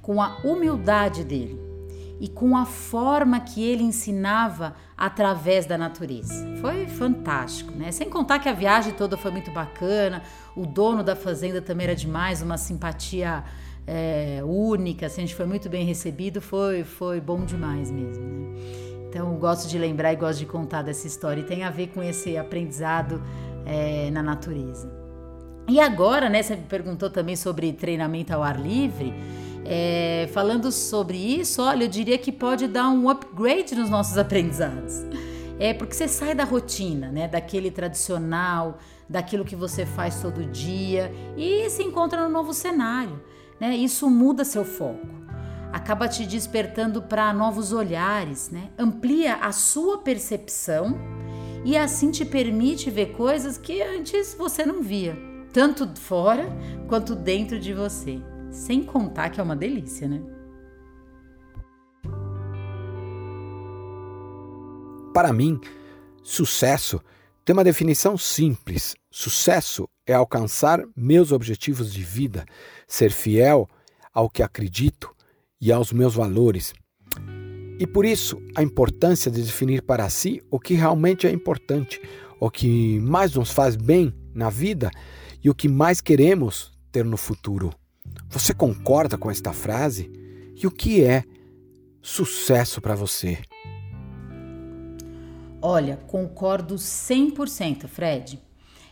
com 0.03 0.21
a 0.21 0.39
humildade 0.43 1.23
dele 1.23 1.70
e 2.21 2.29
com 2.29 2.55
a 2.55 2.67
forma 2.67 3.41
que 3.41 3.65
ele 3.65 3.83
ensinava 3.83 4.77
através 4.97 5.65
da 5.65 5.79
natureza. 5.79 6.47
Foi 6.61 6.87
fantástico, 6.87 7.73
né? 7.73 7.91
Sem 7.91 8.11
contar 8.11 8.39
que 8.39 8.49
a 8.49 8.53
viagem 8.53 8.93
toda 8.93 9.17
foi 9.17 9.31
muito 9.31 9.51
bacana, 9.51 10.23
o 10.55 10.67
dono 10.67 11.03
da 11.03 11.17
fazenda 11.17 11.63
também 11.63 11.87
era 11.87 11.97
demais, 11.97 12.43
uma 12.43 12.59
simpatia 12.59 13.43
é, 13.87 14.41
única, 14.45 15.07
assim, 15.07 15.23
a 15.23 15.27
gente 15.27 15.35
foi 15.35 15.47
muito 15.47 15.71
bem 15.71 15.85
recebido, 15.87 16.43
foi, 16.43 16.85
foi 16.85 17.21
bom 17.21 17.45
demais 17.45 17.91
mesmo, 17.91 18.25
né? 18.25 18.61
Então, 19.09 19.35
gosto 19.37 19.69
de 19.69 19.77
lembrar 19.77 20.13
e 20.13 20.17
gosto 20.17 20.39
de 20.39 20.47
contar 20.47 20.83
dessa 20.83 21.07
história 21.07 21.41
e 21.41 21.45
tem 21.45 21.65
a 21.65 21.71
ver 21.71 21.89
com 21.89 22.01
esse 22.01 22.37
aprendizado 22.37 23.21
é, 23.67 24.09
na 24.13 24.23
natureza. 24.23 24.89
E 25.69 25.81
agora, 25.81 26.29
né, 26.29 26.43
você 26.43 26.55
me 26.55 26.63
perguntou 26.63 27.11
também 27.11 27.35
sobre 27.35 27.73
treinamento 27.73 28.33
ao 28.33 28.43
ar 28.43 28.61
livre. 28.61 29.13
É, 29.65 30.29
falando 30.33 30.73
sobre 30.73 31.17
isso, 31.17 31.63
olha, 31.63 31.85
eu 31.85 31.89
diria 31.89 32.19
que 32.19 32.33
pode 32.33 32.67
dar 32.67 32.89
um 32.89 33.09
upgrade 33.09 33.75
nos 33.75 33.91
nossos 33.91 34.17
aprendizados. 34.17 34.95
É 35.59 35.75
porque 35.75 35.95
você 35.95 36.09
sai 36.09 36.35
da 36.35 36.45
rotina, 36.45 37.13
né, 37.13 37.29
daquele 37.29 37.71
tradicional, 37.71 38.79
daquilo 39.09 39.45
que 39.45 39.55
você 39.55 39.85
faz 39.85 40.21
todo 40.21 40.45
dia 40.47 41.13
e 41.37 41.69
se 41.69 41.83
encontra 41.83 42.25
no 42.25 42.31
novo 42.31 42.55
cenário, 42.55 43.21
né? 43.61 43.77
Isso 43.77 44.09
muda 44.09 44.45
seu 44.45 44.65
foco 44.65 45.21
acaba 45.73 46.09
te 46.09 46.27
despertando 46.27 47.03
para 47.03 47.33
novos 47.33 47.73
olhares, 47.73 48.51
né? 48.51 48.71
Amplia 48.79 49.37
a 49.37 49.53
sua 49.53 49.99
percepção 49.99 50.99
e 51.65 51.77
assim 51.77 52.11
te 52.11 52.25
permite 52.25 52.91
ver 52.91 53.13
coisas 53.13 53.57
que 53.57 53.83
antes 53.83 54.35
você 54.35 54.65
não 54.65 54.83
via, 54.83 55.17
tanto 55.53 55.89
fora 56.01 56.49
quanto 56.89 57.15
dentro 57.15 57.59
de 57.59 57.73
você. 57.73 58.21
Sem 58.51 58.83
contar 58.83 59.31
que 59.31 59.41
é 59.41 59.43
uma 59.43 59.57
delícia, 59.57 60.09
né? 60.09 60.21
Para 65.13 65.33
mim, 65.33 65.61
sucesso 66.23 67.01
tem 67.45 67.53
uma 67.53 67.65
definição 67.65 68.17
simples. 68.17 68.95
Sucesso 69.11 69.89
é 70.07 70.13
alcançar 70.13 70.85
meus 70.95 71.33
objetivos 71.33 71.93
de 71.93 72.03
vida, 72.03 72.45
ser 72.87 73.11
fiel 73.11 73.69
ao 74.13 74.29
que 74.29 74.43
acredito 74.43 75.11
e 75.61 75.73
aos 75.73 75.93
meus 75.93 76.15
valores. 76.15 76.73
E 77.79 77.87
por 77.87 78.05
isso 78.05 78.41
a 78.55 78.63
importância 78.63 79.31
de 79.31 79.43
definir 79.43 79.83
para 79.83 80.09
si 80.11 80.43
o 80.51 80.61
que 80.61 80.75
realmente 80.75 81.27
é 81.27 81.33
importante, 81.33 82.01
o 82.39 82.51
que 82.51 83.01
mais 83.01 83.35
nos 83.35 83.51
faz 83.51 83.75
bem 83.75 84.15
na 84.35 84.51
vida 84.51 84.91
e 85.43 85.51
o 85.51 85.55
que 85.55 85.69
mais 85.69 86.01
queremos 86.01 86.73
ter 86.93 87.05
no 87.05 87.17
futuro. 87.17 87.80
Você 88.31 88.55
concorda 88.55 89.19
com 89.19 89.31
esta 89.31 89.53
frase? 89.53 90.11
E 90.57 90.67
o 90.67 90.71
que 90.71 91.05
é 91.05 91.25
sucesso 92.01 92.81
para 92.81 92.95
você? 92.95 93.39
Olha, 95.61 95.99
concordo 96.07 96.77
100%, 96.77 97.87
Fred. 97.87 98.41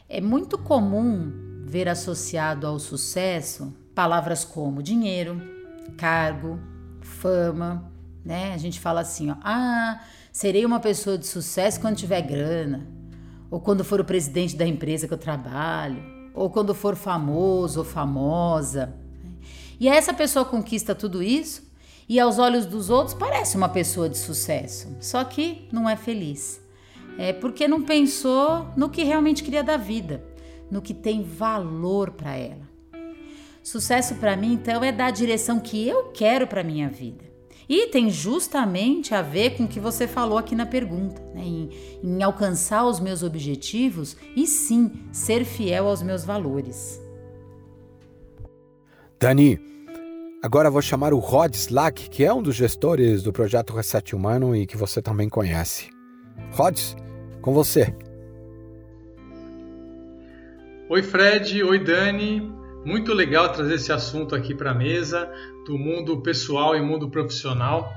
É 0.06 0.20
muito 0.20 0.58
comum 0.58 1.32
ver 1.64 1.88
associado 1.88 2.66
ao 2.66 2.78
sucesso 2.78 3.74
palavras 3.94 4.44
como 4.44 4.82
dinheiro, 4.82 5.40
cargo, 5.96 6.58
fama, 7.00 7.90
né? 8.24 8.52
A 8.52 8.58
gente 8.58 8.78
fala 8.78 9.00
assim, 9.00 9.30
ó, 9.30 9.36
ah, 9.42 10.00
Serei 10.38 10.64
uma 10.64 10.78
pessoa 10.78 11.18
de 11.18 11.26
sucesso 11.26 11.80
quando 11.80 11.96
tiver 11.96 12.20
grana, 12.20 12.86
ou 13.50 13.60
quando 13.60 13.82
for 13.82 14.00
o 14.00 14.04
presidente 14.04 14.54
da 14.54 14.64
empresa 14.64 15.08
que 15.08 15.12
eu 15.12 15.18
trabalho, 15.18 16.00
ou 16.32 16.48
quando 16.48 16.72
for 16.72 16.94
famoso 16.94 17.80
ou 17.80 17.84
famosa. 17.84 18.94
E 19.80 19.88
essa 19.88 20.12
pessoa 20.12 20.44
conquista 20.44 20.94
tudo 20.94 21.22
isso 21.22 21.68
e 22.08 22.18
aos 22.18 22.38
olhos 22.38 22.66
dos 22.66 22.90
outros 22.90 23.14
parece 23.14 23.56
uma 23.56 23.68
pessoa 23.68 24.08
de 24.08 24.16
sucesso, 24.16 24.96
só 25.00 25.22
que 25.24 25.68
não 25.70 25.88
é 25.88 25.94
feliz. 25.94 26.60
É 27.18 27.32
porque 27.32 27.68
não 27.68 27.82
pensou 27.82 28.68
no 28.76 28.88
que 28.88 29.02
realmente 29.02 29.42
queria 29.42 29.62
da 29.62 29.76
vida, 29.76 30.24
no 30.70 30.80
que 30.80 30.94
tem 30.94 31.22
valor 31.22 32.12
para 32.12 32.36
ela. 32.36 32.68
Sucesso 33.62 34.14
para 34.14 34.36
mim, 34.36 34.54
então, 34.54 34.82
é 34.82 34.90
dar 34.90 35.06
a 35.06 35.10
direção 35.10 35.60
que 35.60 35.86
eu 35.86 36.04
quero 36.04 36.46
para 36.46 36.64
minha 36.64 36.88
vida. 36.88 37.28
E 37.68 37.88
tem 37.88 38.08
justamente 38.08 39.14
a 39.14 39.20
ver 39.20 39.56
com 39.56 39.64
o 39.64 39.68
que 39.68 39.78
você 39.78 40.08
falou 40.08 40.38
aqui 40.38 40.54
na 40.54 40.64
pergunta, 40.64 41.20
né? 41.34 41.42
em, 41.42 41.70
em 42.02 42.22
alcançar 42.22 42.86
os 42.86 42.98
meus 42.98 43.22
objetivos 43.22 44.16
e 44.34 44.46
sim 44.46 44.90
ser 45.12 45.44
fiel 45.44 45.86
aos 45.86 46.00
meus 46.00 46.24
valores. 46.24 46.98
Dani, 49.20 49.58
Agora 50.40 50.70
vou 50.70 50.80
chamar 50.80 51.12
o 51.12 51.18
Rod 51.18 51.52
Slack, 51.52 52.08
que 52.08 52.24
é 52.24 52.32
um 52.32 52.40
dos 52.40 52.54
gestores 52.54 53.24
do 53.24 53.32
projeto 53.32 53.74
Reset 53.74 54.14
Humano 54.14 54.54
e 54.54 54.64
que 54.68 54.76
você 54.76 55.02
também 55.02 55.28
conhece. 55.28 55.90
Rod, 56.52 56.78
com 57.42 57.52
você. 57.52 57.92
Oi 60.88 61.02
Fred, 61.02 61.60
oi 61.64 61.80
Dani. 61.80 62.52
Muito 62.84 63.12
legal 63.12 63.52
trazer 63.52 63.74
esse 63.74 63.92
assunto 63.92 64.36
aqui 64.36 64.54
para 64.54 64.70
a 64.70 64.74
mesa 64.74 65.28
do 65.66 65.76
mundo 65.76 66.22
pessoal 66.22 66.76
e 66.76 66.80
mundo 66.80 67.10
profissional. 67.10 67.92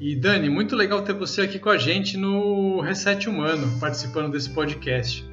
E 0.00 0.16
Dani, 0.16 0.50
muito 0.50 0.74
legal 0.74 1.02
ter 1.02 1.12
você 1.12 1.42
aqui 1.42 1.60
com 1.60 1.70
a 1.70 1.78
gente 1.78 2.16
no 2.16 2.80
Reset 2.80 3.28
Humano, 3.28 3.78
participando 3.78 4.32
desse 4.32 4.50
podcast 4.50 5.29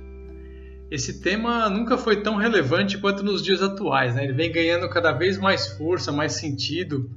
esse 0.90 1.20
tema 1.22 1.70
nunca 1.70 1.98
foi 1.98 2.22
tão 2.22 2.36
relevante 2.36 2.98
quanto 2.98 3.24
nos 3.24 3.44
dias 3.44 3.62
atuais. 3.62 4.16
Né? 4.16 4.24
Ele 4.24 4.34
vem 4.34 4.52
ganhando 4.52 4.90
cada 4.90 5.12
vez 5.12 5.38
mais 5.38 5.68
força, 5.74 6.12
mais 6.12 6.34
sentido, 6.34 7.10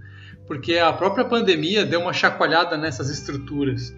porque 0.46 0.76
a 0.78 0.92
própria 0.92 1.24
pandemia 1.24 1.86
deu 1.86 2.00
uma 2.00 2.12
chacoalhada 2.12 2.76
nessas 2.76 3.08
estruturas. 3.08 3.94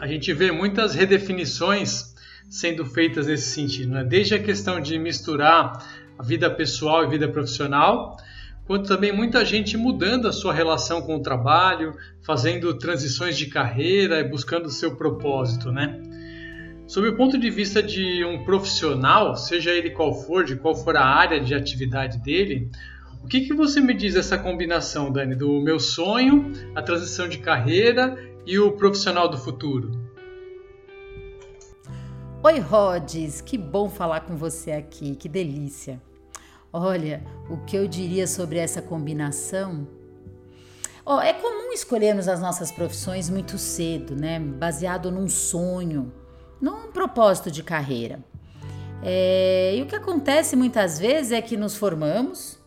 A 0.00 0.06
gente 0.06 0.32
vê 0.32 0.50
muitas 0.50 0.94
redefinições 0.94 2.14
sendo 2.50 2.84
feitas 2.84 3.26
nesse 3.26 3.50
sentido, 3.50 3.92
né? 3.92 4.04
desde 4.04 4.34
a 4.34 4.42
questão 4.42 4.80
de 4.80 4.98
misturar 4.98 5.84
a 6.18 6.22
vida 6.22 6.50
pessoal 6.50 7.04
e 7.04 7.08
vida 7.08 7.28
profissional, 7.28 8.16
quanto 8.66 8.88
também 8.88 9.12
muita 9.12 9.44
gente 9.44 9.76
mudando 9.76 10.26
a 10.26 10.32
sua 10.32 10.52
relação 10.52 11.02
com 11.02 11.16
o 11.16 11.22
trabalho, 11.22 11.94
fazendo 12.22 12.74
transições 12.74 13.36
de 13.36 13.46
carreira 13.46 14.20
e 14.20 14.24
buscando 14.24 14.66
o 14.66 14.70
seu 14.70 14.96
propósito, 14.96 15.70
né? 15.70 16.02
Sob 16.88 17.06
o 17.06 17.14
ponto 17.14 17.36
de 17.36 17.50
vista 17.50 17.82
de 17.82 18.24
um 18.24 18.42
profissional, 18.44 19.36
seja 19.36 19.72
ele 19.72 19.90
qual 19.90 20.14
for, 20.22 20.42
de 20.42 20.56
qual 20.56 20.74
for 20.74 20.96
a 20.96 21.04
área 21.04 21.38
de 21.38 21.54
atividade 21.54 22.16
dele, 22.16 22.70
o 23.22 23.28
que, 23.28 23.42
que 23.42 23.52
você 23.52 23.78
me 23.78 23.92
diz 23.92 24.14
dessa 24.14 24.38
combinação, 24.38 25.12
Dani, 25.12 25.34
do 25.34 25.60
meu 25.60 25.78
sonho, 25.78 26.50
a 26.74 26.80
transição 26.80 27.28
de 27.28 27.36
carreira 27.40 28.18
e 28.46 28.58
o 28.58 28.72
profissional 28.72 29.28
do 29.28 29.36
futuro? 29.36 29.90
Oi, 32.42 32.58
Rods, 32.58 33.42
que 33.42 33.58
bom 33.58 33.90
falar 33.90 34.20
com 34.20 34.34
você 34.34 34.72
aqui, 34.72 35.14
que 35.14 35.28
delícia. 35.28 36.00
Olha, 36.72 37.22
o 37.50 37.58
que 37.66 37.76
eu 37.76 37.86
diria 37.86 38.26
sobre 38.26 38.56
essa 38.56 38.80
combinação? 38.80 39.86
Oh, 41.04 41.20
é 41.20 41.34
comum 41.34 41.70
escolhermos 41.70 42.28
as 42.28 42.40
nossas 42.40 42.72
profissões 42.72 43.28
muito 43.28 43.58
cedo, 43.58 44.16
né? 44.16 44.40
Baseado 44.40 45.10
num 45.10 45.28
sonho, 45.28 46.10
num 46.60 46.90
propósito 46.92 47.50
de 47.50 47.62
carreira. 47.62 48.18
É, 49.02 49.74
e 49.76 49.82
o 49.82 49.86
que 49.86 49.94
acontece 49.94 50.56
muitas 50.56 50.98
vezes 50.98 51.32
é 51.32 51.40
que 51.40 51.56
nos 51.56 51.76
formamos, 51.76 52.58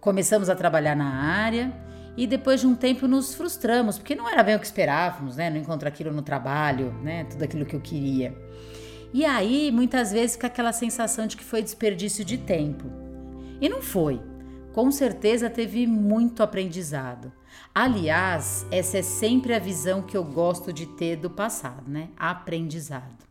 começamos 0.00 0.48
a 0.48 0.54
trabalhar 0.54 0.94
na 0.94 1.08
área 1.08 1.72
e 2.16 2.26
depois 2.26 2.60
de 2.60 2.66
um 2.66 2.74
tempo 2.74 3.08
nos 3.08 3.34
frustramos, 3.34 3.98
porque 3.98 4.14
não 4.14 4.28
era 4.28 4.42
bem 4.42 4.56
o 4.56 4.58
que 4.58 4.66
esperávamos, 4.66 5.36
né? 5.36 5.50
Não 5.50 5.56
encontro 5.56 5.88
aquilo 5.88 6.12
no 6.12 6.22
trabalho, 6.22 6.92
né? 7.02 7.24
Tudo 7.24 7.44
aquilo 7.44 7.64
que 7.64 7.74
eu 7.74 7.80
queria. 7.80 8.36
E 9.12 9.24
aí, 9.24 9.72
muitas 9.72 10.12
vezes, 10.12 10.36
fica 10.36 10.46
aquela 10.46 10.72
sensação 10.72 11.26
de 11.26 11.36
que 11.36 11.44
foi 11.44 11.62
desperdício 11.62 12.24
de 12.24 12.38
tempo. 12.38 12.84
E 13.60 13.68
não 13.68 13.82
foi. 13.82 14.20
Com 14.72 14.90
certeza 14.90 15.50
teve 15.50 15.86
muito 15.86 16.42
aprendizado. 16.42 17.32
Aliás, 17.74 18.64
essa 18.70 18.98
é 18.98 19.02
sempre 19.02 19.52
a 19.52 19.58
visão 19.58 20.02
que 20.02 20.16
eu 20.16 20.22
gosto 20.22 20.72
de 20.72 20.86
ter 20.86 21.16
do 21.16 21.28
passado, 21.28 21.90
né? 21.90 22.10
Aprendizado. 22.16 23.29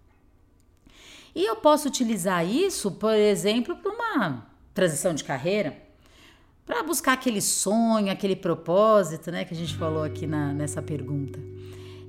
E 1.36 1.46
eu 1.46 1.56
posso 1.56 1.88
utilizar 1.88 2.46
isso, 2.48 2.92
por 2.92 3.13
exemplo, 3.13 3.76
para 3.76 3.92
uma 3.92 4.48
transição 4.74 5.13
de 5.13 5.24
carreira, 5.24 5.78
para 6.65 6.84
buscar 6.84 7.13
aquele 7.13 7.42
sonho, 7.42 8.12
aquele 8.12 8.36
propósito, 8.36 9.32
né, 9.32 9.44
que 9.44 9.54
a 9.54 9.58
gente 9.58 9.76
falou 9.76 10.04
aqui 10.04 10.28
na, 10.28 10.54
nessa 10.54 10.82
pergunta. 10.82 11.39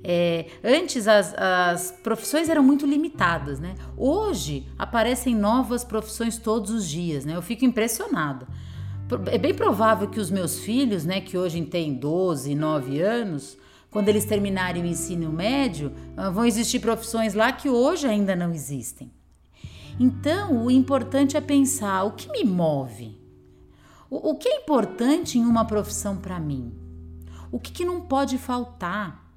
É, 0.03 0.47
antes 0.63 1.07
as, 1.07 1.33
as 1.35 1.91
profissões 2.03 2.49
eram 2.49 2.63
muito 2.63 2.85
limitadas, 2.87 3.59
né? 3.59 3.75
Hoje 3.95 4.65
aparecem 4.77 5.35
novas 5.35 5.83
profissões 5.83 6.37
todos 6.37 6.71
os 6.71 6.87
dias, 6.87 7.23
né? 7.23 7.35
Eu 7.35 7.41
fico 7.41 7.65
impressionada. 7.65 8.47
É 9.27 9.37
bem 9.37 9.53
provável 9.53 10.07
que 10.07 10.19
os 10.19 10.31
meus 10.31 10.59
filhos, 10.59 11.05
né, 11.05 11.21
que 11.21 11.37
hoje 11.37 11.61
têm 11.65 11.93
12, 11.93 12.55
9 12.55 13.01
anos, 13.01 13.57
quando 13.91 14.07
eles 14.07 14.25
terminarem 14.25 14.81
o 14.81 14.87
ensino 14.87 15.31
médio, 15.31 15.91
ah, 16.17 16.29
vão 16.29 16.45
existir 16.45 16.79
profissões 16.79 17.33
lá 17.33 17.51
que 17.51 17.69
hoje 17.69 18.07
ainda 18.07 18.35
não 18.35 18.51
existem. 18.51 19.11
Então, 19.99 20.65
o 20.65 20.71
importante 20.71 21.35
é 21.35 21.41
pensar 21.41 22.03
o 22.05 22.13
que 22.13 22.31
me 22.31 22.45
move. 22.45 23.19
O, 24.09 24.31
o 24.31 24.35
que 24.35 24.47
é 24.47 24.61
importante 24.61 25.37
em 25.37 25.45
uma 25.45 25.65
profissão 25.65 26.15
para 26.17 26.39
mim? 26.39 26.73
O 27.51 27.59
que, 27.59 27.71
que 27.71 27.85
não 27.85 27.99
pode 27.99 28.37
faltar? 28.37 29.29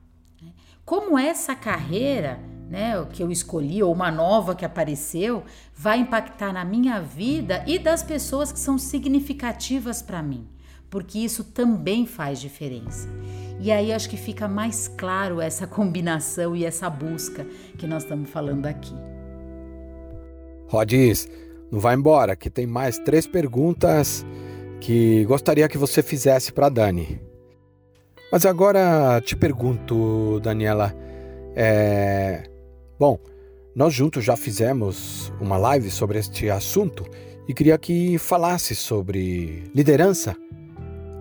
Como 0.85 1.19
essa 1.19 1.57
carreira 1.57 2.38
né, 2.69 2.93
que 3.12 3.23
eu 3.23 3.31
escolhi, 3.31 3.83
ou 3.83 3.93
uma 3.93 4.11
nova 4.11 4.55
que 4.55 4.64
apareceu, 4.64 5.45
vai 5.75 5.99
impactar 5.99 6.53
na 6.53 6.64
minha 6.64 7.01
vida 7.01 7.64
e 7.67 7.79
das 7.79 8.03
pessoas 8.03 8.53
que 8.53 8.59
são 8.59 8.79
significativas 8.79 10.01
para 10.01 10.23
mim, 10.23 10.47
porque 10.94 11.18
isso 11.18 11.42
também 11.42 12.07
faz 12.07 12.40
diferença. 12.40 13.09
E 13.59 13.72
aí 13.72 13.92
acho 13.92 14.09
que 14.09 14.16
fica 14.16 14.46
mais 14.46 14.87
claro 14.87 15.40
essa 15.40 15.66
combinação 15.66 16.54
e 16.54 16.64
essa 16.64 16.88
busca 16.88 17.44
que 17.76 17.85
nós 17.85 18.04
estamos 18.04 18.30
falando 18.30 18.66
aqui. 18.66 18.94
Rodis, 20.68 21.28
não 21.68 21.80
vai 21.80 21.96
embora, 21.96 22.37
que 22.37 22.48
tem 22.48 22.64
mais 22.64 22.96
três 22.96 23.26
perguntas 23.26 24.24
que 24.80 25.24
gostaria 25.24 25.68
que 25.68 25.76
você 25.76 26.00
fizesse 26.00 26.52
para 26.52 26.68
Dani. 26.68 27.20
Mas 28.30 28.46
agora 28.46 29.20
te 29.20 29.35
pergunto, 29.35 30.38
Daniela, 30.44 30.94
é... 31.57 32.44
bom, 32.96 33.18
nós 33.74 33.92
juntos 33.92 34.22
já 34.22 34.37
fizemos 34.37 35.33
uma 35.40 35.57
live 35.57 35.90
sobre 35.90 36.20
este 36.20 36.48
assunto 36.50 37.04
e 37.48 37.52
queria 37.52 37.76
que 37.76 38.16
falasse 38.16 38.76
sobre 38.76 39.64
liderança 39.74 40.37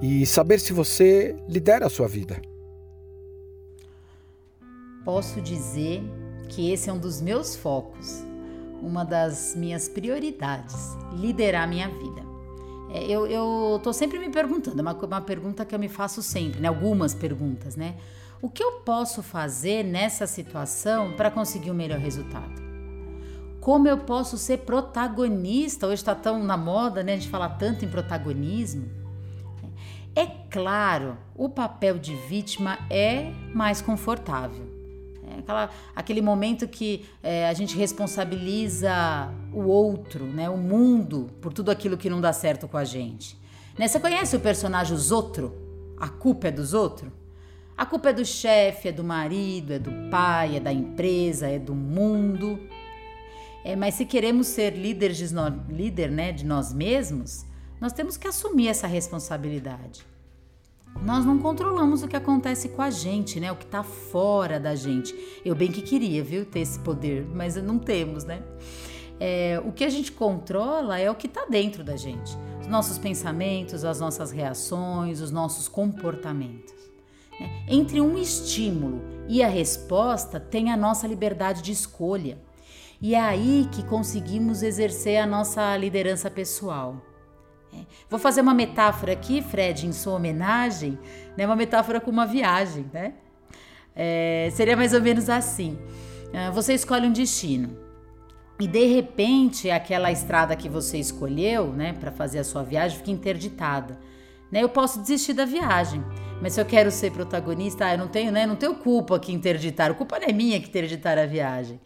e 0.03 0.25
saber 0.25 0.59
se 0.59 0.73
você 0.73 1.33
lidera 1.47 1.85
a 1.85 1.89
sua 1.89 2.09
vida. 2.09 2.41
Posso 5.05 5.39
dizer 5.39 6.03
que 6.49 6.73
esse 6.73 6.89
é 6.89 6.93
um 6.93 6.97
dos 6.97 7.21
meus 7.21 7.55
focos, 7.55 8.21
uma 8.81 9.05
das 9.05 9.55
minhas 9.55 9.87
prioridades, 9.87 10.75
liderar 11.13 11.69
minha 11.69 11.87
vida. 11.87 12.21
É, 12.93 13.09
eu, 13.09 13.79
tô 13.81 13.93
sempre 13.93 14.19
me 14.19 14.29
perguntando, 14.29 14.77
é 14.77 14.81
uma, 14.81 14.91
uma 14.91 15.21
pergunta 15.21 15.63
que 15.63 15.73
eu 15.73 15.79
me 15.79 15.87
faço 15.87 16.21
sempre, 16.21 16.59
né? 16.59 16.67
Algumas 16.67 17.13
perguntas, 17.13 17.77
né? 17.77 17.95
O 18.41 18.49
que 18.49 18.61
eu 18.61 18.81
posso 18.81 19.23
fazer 19.23 19.83
nessa 19.85 20.27
situação 20.27 21.13
para 21.13 21.31
conseguir 21.31 21.69
o 21.69 21.73
um 21.73 21.77
melhor 21.77 21.97
resultado? 21.97 22.61
Como 23.61 23.87
eu 23.87 23.99
posso 23.99 24.37
ser 24.37 24.59
protagonista? 24.59 25.87
Hoje 25.87 26.01
está 26.01 26.13
tão 26.13 26.43
na 26.43 26.57
moda, 26.57 27.01
né? 27.01 27.13
A 27.13 27.15
gente 27.15 27.29
falar 27.29 27.51
tanto 27.51 27.85
em 27.85 27.87
protagonismo. 27.87 29.02
É 30.15 30.27
claro, 30.49 31.17
o 31.35 31.49
papel 31.49 31.97
de 31.97 32.15
vítima 32.15 32.77
é 32.89 33.31
mais 33.53 33.81
confortável. 33.81 34.71
É 35.27 35.39
aquela, 35.39 35.69
aquele 35.95 36.21
momento 36.21 36.67
que 36.67 37.05
é, 37.23 37.47
a 37.47 37.53
gente 37.53 37.75
responsabiliza 37.75 38.91
o 39.51 39.63
outro, 39.63 40.25
né, 40.25 40.49
o 40.49 40.57
mundo, 40.57 41.31
por 41.41 41.51
tudo 41.51 41.71
aquilo 41.71 41.97
que 41.97 42.09
não 42.09 42.21
dá 42.21 42.31
certo 42.31 42.67
com 42.67 42.77
a 42.77 42.83
gente. 42.83 43.37
Né, 43.77 43.87
você 43.87 43.99
conhece 43.99 44.35
o 44.35 44.39
personagem 44.39 44.95
Os 44.95 45.11
Outros? 45.11 45.51
A 45.99 46.09
culpa 46.09 46.49
é 46.49 46.51
dos 46.51 46.73
outros? 46.73 47.11
A 47.75 47.85
culpa 47.85 48.09
é 48.09 48.13
do 48.13 48.25
chefe, 48.25 48.89
é 48.89 48.91
do 48.91 49.03
marido, 49.03 49.73
é 49.73 49.79
do 49.79 49.91
pai, 50.11 50.57
é 50.57 50.59
da 50.59 50.71
empresa, 50.71 51.47
é 51.47 51.57
do 51.57 51.73
mundo. 51.73 52.59
É, 53.63 53.75
mas 53.75 53.95
se 53.95 54.05
queremos 54.05 54.47
ser 54.47 54.75
líderes 54.75 55.17
de, 55.17 55.35
líder 55.69 56.11
né, 56.11 56.31
de 56.31 56.45
nós 56.45 56.71
mesmos, 56.71 57.45
nós 57.83 57.91
temos 57.91 58.15
que 58.15 58.25
assumir 58.25 58.69
essa 58.69 58.87
responsabilidade. 58.87 60.05
nós 61.01 61.25
não 61.25 61.37
controlamos 61.37 62.01
o 62.01 62.07
que 62.07 62.15
acontece 62.15 62.69
com 62.69 62.81
a 62.81 62.89
gente, 62.89 63.41
né? 63.41 63.51
O 63.51 63.57
que 63.57 63.65
está 63.65 63.83
fora 63.83 64.57
da 64.57 64.73
gente. 64.73 65.13
Eu 65.43 65.53
bem 65.53 65.69
que 65.69 65.81
queria, 65.81 66.23
viu, 66.23 66.45
ter 66.45 66.61
esse 66.61 66.79
poder, 66.79 67.27
mas 67.27 67.57
não 67.57 67.77
temos, 67.77 68.23
né? 68.23 68.41
É, 69.19 69.61
o 69.65 69.73
que 69.73 69.83
a 69.83 69.89
gente 69.89 70.13
controla 70.13 70.97
é 70.97 71.11
o 71.11 71.15
que 71.15 71.27
está 71.27 71.45
dentro 71.45 71.83
da 71.83 71.97
gente. 71.97 72.37
Os 72.61 72.67
nossos 72.67 72.97
pensamentos, 72.97 73.83
as 73.83 73.99
nossas 73.99 74.31
reações, 74.31 75.19
os 75.19 75.29
nossos 75.29 75.67
comportamentos. 75.67 76.73
Né? 77.37 77.65
Entre 77.67 77.99
um 77.99 78.17
estímulo 78.17 79.01
e 79.27 79.43
a 79.43 79.49
resposta 79.49 80.39
tem 80.39 80.71
a 80.71 80.77
nossa 80.77 81.05
liberdade 81.05 81.61
de 81.61 81.73
escolha. 81.73 82.37
E 83.01 83.13
é 83.13 83.19
aí 83.19 83.67
que 83.73 83.83
conseguimos 83.83 84.63
exercer 84.63 85.17
a 85.17 85.27
nossa 85.27 85.75
liderança 85.75 86.31
pessoal. 86.31 87.12
É. 87.73 87.85
Vou 88.09 88.19
fazer 88.19 88.41
uma 88.41 88.53
metáfora 88.53 89.13
aqui, 89.13 89.41
Fred, 89.41 89.87
em 89.87 89.91
sua 89.91 90.13
homenagem, 90.13 90.97
né? 91.35 91.45
uma 91.45 91.55
metáfora 91.55 91.99
com 91.99 92.11
uma 92.11 92.25
viagem. 92.25 92.85
Né? 92.93 93.13
É, 93.95 94.49
seria 94.51 94.75
mais 94.75 94.93
ou 94.93 95.01
menos 95.01 95.29
assim: 95.29 95.77
é, 96.31 96.51
você 96.51 96.73
escolhe 96.73 97.07
um 97.07 97.11
destino 97.11 97.83
e 98.59 98.67
de 98.67 98.85
repente 98.85 99.69
aquela 99.69 100.11
estrada 100.11 100.55
que 100.55 100.69
você 100.69 100.97
escolheu 100.97 101.67
né, 101.73 101.93
para 101.93 102.11
fazer 102.11 102.39
a 102.39 102.43
sua 102.43 102.63
viagem 102.63 102.97
fica 102.97 103.11
interditada. 103.11 103.99
Né? 104.51 104.63
Eu 104.63 104.69
posso 104.69 105.01
desistir 105.01 105.33
da 105.33 105.45
viagem, 105.45 106.03
mas 106.41 106.53
se 106.53 106.61
eu 106.61 106.65
quero 106.65 106.91
ser 106.91 107.11
protagonista, 107.11 107.85
ah, 107.85 107.93
eu 107.93 107.97
não 107.97 108.07
tenho, 108.07 108.31
né, 108.31 108.45
não 108.45 108.55
tenho 108.55 108.75
culpa 108.75 109.19
que 109.19 109.33
interditar, 109.33 109.91
a 109.91 109.93
culpa 109.93 110.19
não 110.19 110.27
é 110.27 110.31
minha 110.31 110.59
que 110.61 110.69
interditar 110.69 111.17
a 111.17 111.25
viagem. 111.25 111.79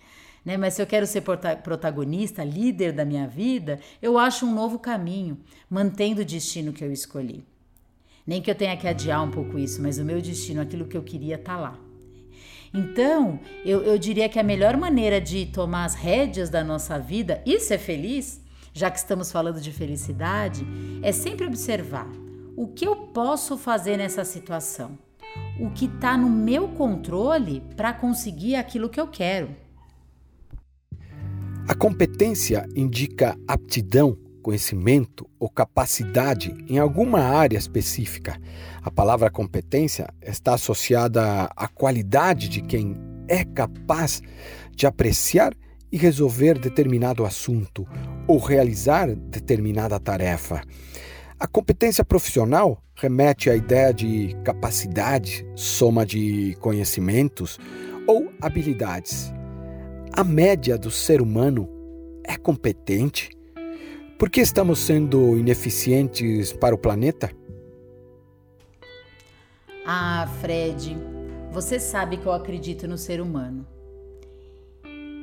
Né? 0.46 0.58
Mas 0.58 0.76
se 0.76 0.82
eu 0.82 0.88
quero 0.88 1.06
ser 1.06 1.22
protagonista, 1.22 2.44
líder 2.44 2.94
da 2.94 3.04
minha 3.04 3.28
vida, 3.28 3.80
eu 4.02 4.18
acho 4.18 4.46
um 4.46 4.54
novo 4.54 4.80
caminho, 4.80 5.38
mantendo 5.70 6.22
o 6.22 6.26
destino 6.26 6.74
que 6.74 6.84
eu 6.84 6.92
escolhi. 6.92 7.44
Nem 8.26 8.42
que 8.42 8.52
eu 8.52 8.56
tenha 8.56 8.76
que 8.76 8.88
adiar 8.88 9.24
um 9.24 9.32
pouco 9.32 9.58
isso, 9.58 9.82
mas 9.82 9.98
o 9.98 10.06
meu 10.06 10.22
destino, 10.22 10.62
aquilo 10.62 10.86
que 10.86 10.98
eu 10.98 11.04
queria, 11.04 11.36
está 11.36 11.58
lá. 11.58 11.80
Então, 12.74 13.40
eu, 13.66 13.82
eu 13.84 13.98
diria 13.98 14.28
que 14.28 14.40
a 14.40 14.44
melhor 14.44 14.76
maneira 14.76 15.22
de 15.22 15.46
tomar 15.46 15.86
as 15.86 15.96
rédeas 15.96 16.50
da 16.50 16.64
nossa 16.64 17.00
vida 17.00 17.42
e 17.46 17.60
ser 17.60 17.78
feliz, 17.78 18.42
já 18.74 18.92
que 18.92 19.00
estamos 19.00 19.32
falando 19.32 19.62
de 19.62 19.72
felicidade, 19.72 20.68
é 21.02 21.12
sempre 21.12 21.48
observar 21.48 22.08
o 22.56 22.68
que 22.68 22.86
eu 22.86 22.96
posso 22.96 23.58
fazer 23.58 23.98
nessa 23.98 24.26
situação, 24.26 24.98
o 25.60 25.70
que 25.70 25.86
está 25.86 26.18
no 26.18 26.30
meu 26.30 26.68
controle 26.70 27.64
para 27.76 27.94
conseguir 27.94 28.56
aquilo 28.56 28.90
que 28.90 29.00
eu 29.00 29.08
quero. 29.08 29.56
A 31.68 31.76
competência 31.76 32.66
indica 32.74 33.38
aptidão, 33.46 34.18
conhecimento 34.42 35.30
ou 35.38 35.50
capacidade 35.50 36.56
em 36.70 36.80
alguma 36.80 37.20
área 37.20 37.58
específica. 37.58 38.40
A 38.82 38.90
palavra 38.90 39.30
competência 39.30 40.08
está 40.22 40.54
associada 40.54 41.50
à 41.54 41.68
qualidade 41.68 42.48
de 42.48 42.62
quem 42.62 42.96
é 43.28 43.44
capaz 43.44 44.22
de 44.74 44.88
apreciar 44.88 45.54
e 45.92 45.98
resolver 45.98 46.58
determinado 46.58 47.26
assunto 47.26 47.86
ou 48.26 48.38
realizar 48.40 49.14
determinada 49.14 50.00
tarefa. 50.00 50.62
A 51.38 51.48
competência 51.48 52.06
profissional 52.06 52.82
remete 52.96 53.50
à 53.50 53.56
ideia 53.58 53.94
de 53.94 54.38
capacidade, 54.46 55.46
soma 55.54 56.06
de 56.06 56.56
conhecimentos 56.62 57.60
ou 58.08 58.32
habilidades 58.42 59.34
a 60.18 60.24
média 60.24 60.80
do 60.80 60.90
ser 60.90 61.22
humano 61.22 61.70
é 62.24 62.36
competente? 62.36 63.30
Por 64.18 64.32
que 64.32 64.42
estamos 64.42 64.80
sendo 64.80 65.38
ineficientes 65.38 66.52
para 66.52 66.74
o 66.74 66.78
planeta? 66.78 67.30
Ah, 69.86 70.28
Fred, 70.42 70.98
você 71.52 71.80
sabe 71.80 72.18
que 72.18 72.26
eu 72.26 72.32
acredito 72.32 72.88
no 72.88 72.98
ser 72.98 73.22
humano. 73.22 73.64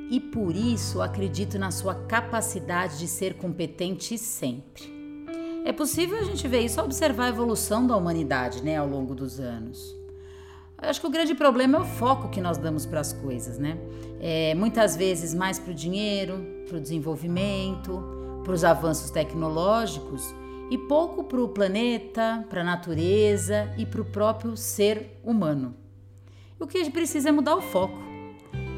E 0.09 0.21
por 0.21 0.55
isso 0.55 1.03
acredito 1.03 1.59
na 1.59 1.73
sua 1.73 1.97
capacidade 2.07 3.01
de 3.01 3.09
ser 3.09 3.35
competente 3.35 4.17
sempre. 4.17 4.85
É 5.65 5.73
possível 5.73 6.21
a 6.21 6.23
gente 6.23 6.47
ver 6.47 6.61
isso 6.61 6.79
ao 6.79 6.87
observar 6.87 7.25
a 7.25 7.31
evolução 7.31 7.85
da 7.85 7.97
humanidade 7.97 8.63
né, 8.63 8.77
ao 8.77 8.87
longo 8.87 9.13
dos 9.13 9.41
anos. 9.41 10.04
Eu 10.85 10.91
acho 10.91 11.01
que 11.01 11.07
o 11.07 11.11
grande 11.11 11.35
problema 11.35 11.79
é 11.79 11.81
o 11.81 11.85
foco 11.87 12.29
que 12.29 12.43
nós 12.43 12.59
damos 12.59 12.85
para 12.85 13.01
as 13.01 13.11
coisas, 13.11 13.59
né? 13.59 13.79
É, 14.21 14.55
muitas 14.55 14.95
vezes 14.95 15.33
mais 15.33 15.59
para 15.59 15.73
o 15.73 15.75
dinheiro, 15.75 16.47
para 16.69 16.77
o 16.77 16.81
desenvolvimento, 16.81 18.03
para 18.45 18.53
os 18.53 18.65
avanços 18.65 19.11
tecnológicos 19.11 20.35
e 20.71 20.77
pouco 20.77 21.25
para 21.25 21.41
o 21.41 21.49
planeta, 21.49 22.45
para 22.51 22.61
a 22.61 22.65
natureza 22.65 23.73
e 23.79 23.87
para 23.87 24.03
o 24.03 24.05
próprio 24.05 24.59
ser 24.59 25.19
humano. 25.25 25.75
O 26.61 26.67
que 26.67 26.77
a 26.77 26.85
gente 26.85 26.93
precisa 26.93 27.31
é 27.31 27.33
mudar 27.33 27.57
o 27.57 27.63
foco. 27.63 27.99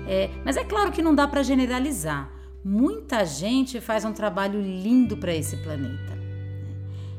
É, 0.07 0.31
mas 0.45 0.57
é 0.57 0.63
claro 0.63 0.93
que 0.93 1.03
não 1.03 1.13
dá 1.13 1.27
para 1.27 1.43
generalizar. 1.43 2.31
Muita 2.65 3.25
gente 3.25 3.81
faz 3.81 4.05
um 4.05 4.13
trabalho 4.13 4.61
lindo 4.61 5.17
para 5.17 5.35
esse 5.35 5.57
planeta. 5.57 6.17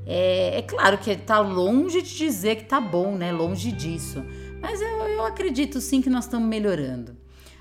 É, 0.05 0.59
é 0.59 0.61
claro 0.61 0.97
que 0.97 1.11
está 1.11 1.39
longe 1.39 2.01
de 2.01 2.15
dizer 2.15 2.55
que 2.55 2.63
está 2.63 2.79
bom, 2.79 3.17
né? 3.17 3.33
Longe 3.33 3.73
disso. 3.73 4.23
Mas 4.61 4.81
eu, 4.81 4.87
eu 4.87 5.25
acredito 5.25 5.79
sim 5.79 6.01
que 6.01 6.09
nós 6.09 6.25
estamos 6.25 6.47
melhorando. 6.47 7.15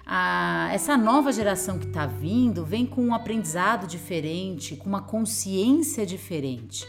Ah, 0.05 0.69
essa 0.73 0.97
nova 0.97 1.33
geração 1.33 1.79
que 1.79 1.87
está 1.87 2.07
vindo 2.07 2.65
vem 2.65 2.87
com 2.87 3.03
um 3.03 3.15
aprendizado 3.15 3.89
diferente, 3.89 4.77
com 4.77 4.89
uma 4.89 5.03
consciência 5.03 6.07
diferente. 6.07 6.87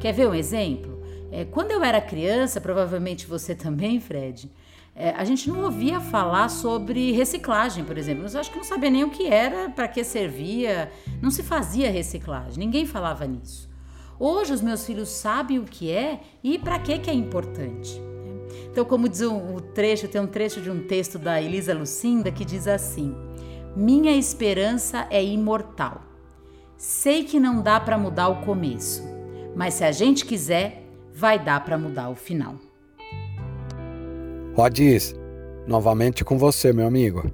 Quer 0.00 0.12
ver 0.12 0.28
um 0.28 0.34
exemplo? 0.34 1.02
É, 1.32 1.44
quando 1.44 1.70
eu 1.70 1.82
era 1.82 2.00
criança, 2.00 2.60
provavelmente 2.60 3.26
você 3.26 3.54
também, 3.56 3.98
Fred, 4.00 4.50
é, 4.94 5.10
a 5.10 5.24
gente 5.24 5.48
não 5.48 5.62
ouvia 5.62 6.00
falar 6.00 6.48
sobre 6.48 7.12
reciclagem, 7.12 7.84
por 7.84 7.96
exemplo. 7.96 8.26
Eu 8.26 8.40
acho 8.40 8.50
que 8.50 8.56
não 8.56 8.64
sabia 8.64 8.90
nem 8.90 9.04
o 9.04 9.10
que 9.10 9.26
era, 9.26 9.70
para 9.70 9.88
que 9.88 10.04
servia, 10.04 10.90
não 11.22 11.30
se 11.30 11.42
fazia 11.42 11.90
reciclagem, 11.90 12.58
ninguém 12.58 12.84
falava 12.84 13.26
nisso. 13.26 13.68
Hoje 14.18 14.52
os 14.52 14.60
meus 14.60 14.84
filhos 14.84 15.08
sabem 15.08 15.58
o 15.58 15.64
que 15.64 15.90
é 15.90 16.20
e 16.42 16.58
para 16.58 16.78
que, 16.80 16.98
que 16.98 17.08
é 17.08 17.14
importante. 17.14 18.00
Então, 18.78 18.86
como 18.86 19.08
diz 19.08 19.22
o 19.22 19.60
trecho, 19.74 20.06
tem 20.06 20.20
um 20.20 20.26
trecho 20.28 20.60
de 20.60 20.70
um 20.70 20.86
texto 20.86 21.18
da 21.18 21.42
Elisa 21.42 21.74
Lucinda 21.74 22.30
que 22.30 22.44
diz 22.44 22.68
assim: 22.68 23.12
Minha 23.74 24.12
esperança 24.12 25.08
é 25.10 25.20
imortal. 25.20 26.00
Sei 26.76 27.24
que 27.24 27.40
não 27.40 27.60
dá 27.60 27.80
para 27.80 27.98
mudar 27.98 28.28
o 28.28 28.36
começo, 28.42 29.02
mas 29.56 29.74
se 29.74 29.82
a 29.82 29.90
gente 29.90 30.24
quiser, 30.24 30.84
vai 31.12 31.40
dar 31.40 31.64
para 31.64 31.76
mudar 31.76 32.08
o 32.08 32.14
final. 32.14 32.54
Rodis, 34.54 35.12
novamente 35.66 36.24
com 36.24 36.38
você, 36.38 36.72
meu 36.72 36.86
amigo. 36.86 37.32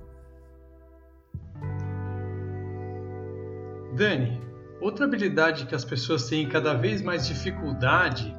Dani, 3.94 4.40
outra 4.80 5.04
habilidade 5.04 5.66
que 5.66 5.74
as 5.74 5.84
pessoas 5.84 6.26
têm 6.26 6.48
cada 6.48 6.72
vez 6.72 7.02
mais 7.02 7.26
dificuldade 7.28 8.34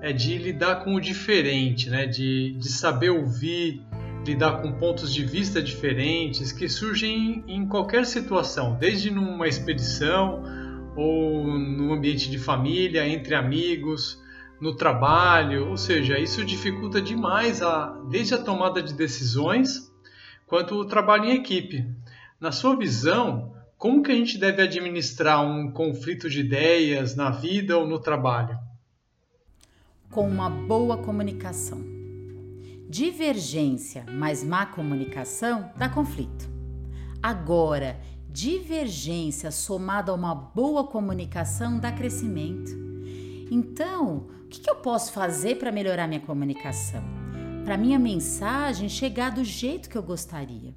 é 0.00 0.12
de 0.12 0.38
lidar 0.38 0.84
com 0.84 0.94
o 0.94 1.00
diferente, 1.00 1.90
né? 1.90 2.06
de, 2.06 2.54
de 2.54 2.68
saber 2.68 3.10
ouvir, 3.10 3.82
lidar 4.26 4.60
com 4.60 4.72
pontos 4.72 5.12
de 5.12 5.24
vista 5.24 5.62
diferentes 5.62 6.52
que 6.52 6.68
surgem 6.68 7.44
em 7.48 7.66
qualquer 7.66 8.06
situação, 8.06 8.76
desde 8.78 9.10
numa 9.10 9.48
expedição 9.48 10.42
ou 10.96 11.46
no 11.46 11.92
ambiente 11.92 12.30
de 12.30 12.38
família, 12.38 13.06
entre 13.06 13.34
amigos, 13.34 14.20
no 14.60 14.74
trabalho, 14.74 15.68
ou 15.68 15.76
seja, 15.76 16.18
isso 16.18 16.44
dificulta 16.44 17.00
demais 17.00 17.62
a, 17.62 17.96
desde 18.10 18.34
a 18.34 18.38
tomada 18.38 18.82
de 18.82 18.92
decisões 18.92 19.88
quanto 20.46 20.74
o 20.74 20.84
trabalho 20.84 21.26
em 21.26 21.34
equipe. 21.34 21.86
Na 22.40 22.50
sua 22.50 22.76
visão, 22.76 23.54
como 23.76 24.02
que 24.02 24.10
a 24.10 24.14
gente 24.14 24.38
deve 24.38 24.62
administrar 24.62 25.44
um 25.44 25.70
conflito 25.70 26.28
de 26.28 26.40
ideias 26.40 27.14
na 27.14 27.30
vida 27.30 27.76
ou 27.76 27.86
no 27.86 28.00
trabalho? 28.00 28.58
Com 30.10 30.28
uma 30.28 30.48
boa 30.48 30.96
comunicação. 30.96 31.78
Divergência 32.88 34.06
mais 34.10 34.42
má 34.42 34.64
comunicação 34.66 35.70
dá 35.76 35.88
conflito. 35.88 36.48
Agora, 37.22 38.00
divergência 38.28 39.50
somada 39.50 40.10
a 40.10 40.14
uma 40.14 40.34
boa 40.34 40.84
comunicação 40.84 41.78
dá 41.78 41.92
crescimento. 41.92 42.70
Então, 43.50 44.28
o 44.44 44.48
que 44.48 44.68
eu 44.68 44.76
posso 44.76 45.12
fazer 45.12 45.56
para 45.56 45.72
melhorar 45.72 46.06
minha 46.06 46.20
comunicação? 46.20 47.02
Para 47.64 47.76
minha 47.76 47.98
mensagem 47.98 48.88
chegar 48.88 49.30
do 49.30 49.44
jeito 49.44 49.90
que 49.90 49.98
eu 49.98 50.02
gostaria. 50.02 50.74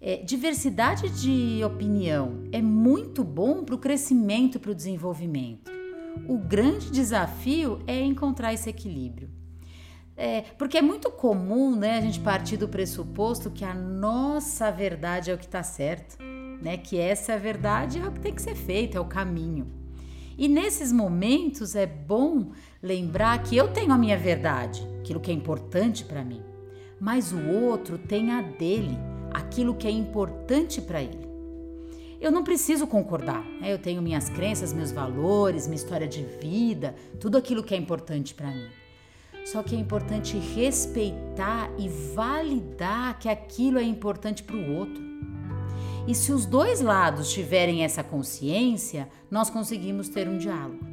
É, 0.00 0.16
diversidade 0.16 1.10
de 1.10 1.62
opinião 1.62 2.44
é 2.50 2.62
muito 2.62 3.22
bom 3.22 3.62
para 3.62 3.74
o 3.74 3.78
crescimento, 3.78 4.58
para 4.58 4.70
o 4.70 4.74
desenvolvimento. 4.74 5.79
O 6.28 6.38
grande 6.38 6.90
desafio 6.90 7.82
é 7.86 8.00
encontrar 8.00 8.52
esse 8.52 8.68
equilíbrio. 8.68 9.30
É, 10.16 10.42
porque 10.58 10.76
é 10.76 10.82
muito 10.82 11.10
comum 11.10 11.74
né, 11.74 11.96
a 11.96 12.00
gente 12.00 12.20
partir 12.20 12.58
do 12.58 12.68
pressuposto 12.68 13.50
que 13.50 13.64
a 13.64 13.72
nossa 13.72 14.70
verdade 14.70 15.30
é 15.30 15.34
o 15.34 15.38
que 15.38 15.46
está 15.46 15.62
certo, 15.62 16.18
né? 16.60 16.76
Que 16.76 16.98
essa 16.98 17.38
verdade, 17.38 17.98
é 17.98 18.06
o 18.06 18.12
que 18.12 18.20
tem 18.20 18.34
que 18.34 18.42
ser 18.42 18.54
feito, 18.54 18.98
é 18.98 19.00
o 19.00 19.06
caminho. 19.06 19.66
E 20.36 20.46
nesses 20.46 20.92
momentos 20.92 21.74
é 21.74 21.86
bom 21.86 22.52
lembrar 22.82 23.42
que 23.42 23.56
eu 23.56 23.72
tenho 23.72 23.92
a 23.92 23.98
minha 23.98 24.18
verdade, 24.18 24.86
aquilo 25.00 25.20
que 25.20 25.30
é 25.30 25.34
importante 25.34 26.04
para 26.04 26.24
mim, 26.24 26.42
mas 27.00 27.32
o 27.32 27.48
outro 27.48 27.96
tem 27.96 28.30
a 28.30 28.42
dele, 28.42 28.98
aquilo 29.32 29.74
que 29.74 29.86
é 29.86 29.90
importante 29.90 30.80
para 30.82 31.02
ele. 31.02 31.29
Eu 32.20 32.30
não 32.30 32.44
preciso 32.44 32.86
concordar, 32.86 33.42
né? 33.60 33.72
eu 33.72 33.78
tenho 33.78 34.02
minhas 34.02 34.28
crenças, 34.28 34.74
meus 34.74 34.92
valores, 34.92 35.66
minha 35.66 35.76
história 35.76 36.06
de 36.06 36.22
vida, 36.22 36.94
tudo 37.18 37.38
aquilo 37.38 37.62
que 37.62 37.74
é 37.74 37.78
importante 37.78 38.34
para 38.34 38.48
mim. 38.48 38.68
Só 39.46 39.62
que 39.62 39.74
é 39.74 39.78
importante 39.78 40.36
respeitar 40.36 41.70
e 41.78 41.88
validar 41.88 43.18
que 43.18 43.26
aquilo 43.26 43.78
é 43.78 43.82
importante 43.82 44.42
para 44.42 44.54
o 44.54 44.76
outro. 44.76 45.02
E 46.06 46.14
se 46.14 46.30
os 46.30 46.44
dois 46.44 46.82
lados 46.82 47.32
tiverem 47.32 47.84
essa 47.84 48.04
consciência, 48.04 49.08
nós 49.30 49.48
conseguimos 49.48 50.10
ter 50.10 50.28
um 50.28 50.36
diálogo. 50.36 50.84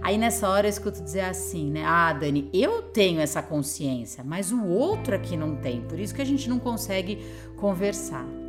Aí 0.00 0.16
nessa 0.16 0.48
hora 0.48 0.68
eu 0.68 0.70
escuto 0.70 1.02
dizer 1.02 1.22
assim, 1.22 1.72
né? 1.72 1.82
Ah, 1.84 2.12
Dani, 2.12 2.48
eu 2.52 2.82
tenho 2.82 3.20
essa 3.20 3.42
consciência, 3.42 4.22
mas 4.22 4.52
o 4.52 4.64
outro 4.64 5.16
aqui 5.16 5.36
não 5.36 5.56
tem, 5.56 5.80
por 5.80 5.98
isso 5.98 6.14
que 6.14 6.22
a 6.22 6.26
gente 6.26 6.48
não 6.48 6.60
consegue 6.60 7.18
conversar. 7.56 8.45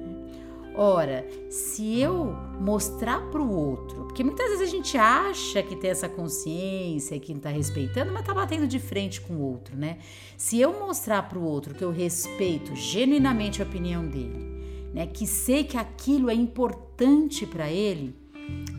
Ora, 0.80 1.26
se 1.50 2.00
eu 2.00 2.36
mostrar 2.62 3.20
para 3.32 3.42
o 3.42 3.52
outro, 3.52 4.04
porque 4.04 4.24
muitas 4.24 4.48
vezes 4.52 4.70
a 4.70 4.72
gente 4.72 4.96
acha 4.96 5.64
que 5.64 5.76
tem 5.76 5.90
essa 5.90 6.08
consciência, 6.08 7.20
que 7.20 7.34
está 7.34 7.50
respeitando, 7.50 8.12
mas 8.12 8.22
está 8.22 8.32
batendo 8.32 8.68
de 8.68 8.80
frente 8.80 9.20
com 9.20 9.34
o 9.34 9.42
outro, 9.42 9.76
né? 9.76 9.98
Se 10.38 10.62
eu 10.62 10.80
mostrar 10.80 11.24
para 11.24 11.40
o 11.40 11.44
outro 11.44 11.74
que 11.74 11.84
eu 11.84 11.90
respeito 11.90 12.76
genuinamente 12.76 13.60
a 13.60 13.66
opinião 13.66 14.08
dele, 14.08 14.92
né, 14.94 15.08
que 15.08 15.26
sei 15.26 15.64
que 15.64 15.78
aquilo 15.78 16.30
é 16.30 16.36
importante 16.36 17.44
para 17.48 17.72
ele, 17.72 18.16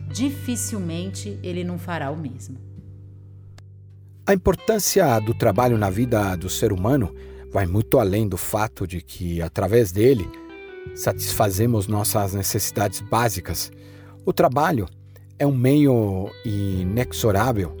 dificilmente 0.07 1.37
ele 1.43 1.65
não 1.65 1.77
fará 1.77 2.11
o 2.11 2.17
mesmo. 2.17 2.57
A 4.25 4.33
importância 4.33 5.19
do 5.19 5.33
trabalho 5.33 5.77
na 5.77 5.89
vida 5.89 6.33
do 6.37 6.49
ser 6.49 6.71
humano 6.71 7.13
vai 7.51 7.67
muito 7.67 7.99
além 7.99 8.25
do 8.25 8.37
fato 8.37 8.87
de 8.87 9.01
que, 9.01 9.41
através 9.41 9.91
dele, 9.91 10.29
satisfazemos 10.95 11.87
nossas 11.87 12.33
necessidades 12.33 13.01
básicas. 13.01 13.71
O 14.25 14.33
trabalho 14.33 14.87
é 15.37 15.45
um 15.45 15.55
meio 15.55 16.29
inexorável 16.45 17.75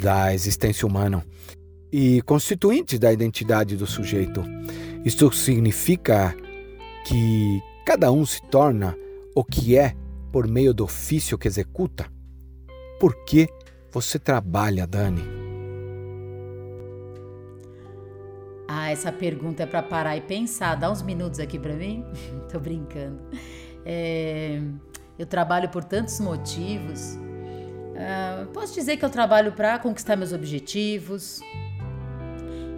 da 0.00 0.34
existência 0.34 0.86
humana 0.86 1.24
e 1.92 2.20
constituinte 2.22 2.98
da 2.98 3.12
identidade 3.12 3.76
do 3.76 3.86
sujeito. 3.86 4.42
Isto 5.04 5.32
significa 5.32 6.34
que 7.06 7.62
cada 7.86 8.12
um 8.12 8.26
se 8.26 8.42
torna 8.50 8.96
o 9.34 9.44
que 9.44 9.78
é 9.78 9.94
por 10.32 10.46
meio 10.46 10.74
do 10.74 10.84
ofício 10.84 11.38
que 11.38 11.48
executa. 11.48 12.06
Por 13.00 13.24
que 13.24 13.48
você 13.90 14.18
trabalha, 14.18 14.86
Dani? 14.86 15.47
Essa 18.90 19.12
pergunta 19.12 19.62
é 19.62 19.66
para 19.66 19.82
parar 19.82 20.16
e 20.16 20.20
pensar. 20.20 20.74
Dá 20.74 20.90
uns 20.90 21.02
minutos 21.02 21.38
aqui 21.40 21.58
para 21.58 21.74
mim. 21.74 22.04
Tô 22.50 22.58
brincando. 22.58 23.20
É, 23.84 24.60
eu 25.18 25.26
trabalho 25.26 25.68
por 25.68 25.84
tantos 25.84 26.18
motivos. 26.20 27.18
Ah, 27.96 28.46
posso 28.52 28.74
dizer 28.74 28.96
que 28.96 29.04
eu 29.04 29.10
trabalho 29.10 29.52
para 29.52 29.78
conquistar 29.78 30.16
meus 30.16 30.32
objetivos. 30.32 31.40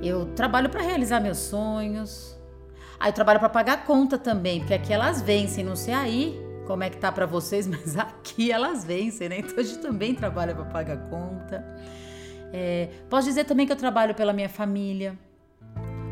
Eu 0.03 0.27
trabalho 0.35 0.71
para 0.71 0.83
realizar 0.83 1.21
meus 1.21 1.39
sonhos. 1.39 2.39
Ah, 2.99 3.09
eu 3.09 3.13
trabalho 3.13 3.39
para 3.39 3.49
pagar 3.49 3.85
conta 3.85 4.19
também, 4.19 4.61
porque 4.61 4.75
aqui 4.75 4.93
elas 4.93 5.21
vencem. 5.21 5.65
Não 5.65 5.77
sei 5.77 5.95
aí 5.95 6.41
como 6.67 6.83
é 6.83 6.91
que 6.91 6.97
tá 6.97 7.13
para 7.13 7.27
vocês, 7.27 7.67
mas 7.69 7.97
aqui 7.97 8.51
elas 8.51 8.85
vencem, 8.85 9.29
né? 9.29 9.39
Então 9.39 9.59
a 9.59 9.63
gente 9.63 9.79
também 9.79 10.15
trabalha 10.15 10.55
para 10.55 10.65
pagar 10.65 10.97
conta. 11.11 11.65
É, 12.53 12.89
posso 13.09 13.29
dizer 13.29 13.45
também 13.45 13.67
que 13.67 13.73
eu 13.73 13.77
trabalho 13.77 14.15
pela 14.15 14.33
minha 14.33 14.49
família 14.49 15.17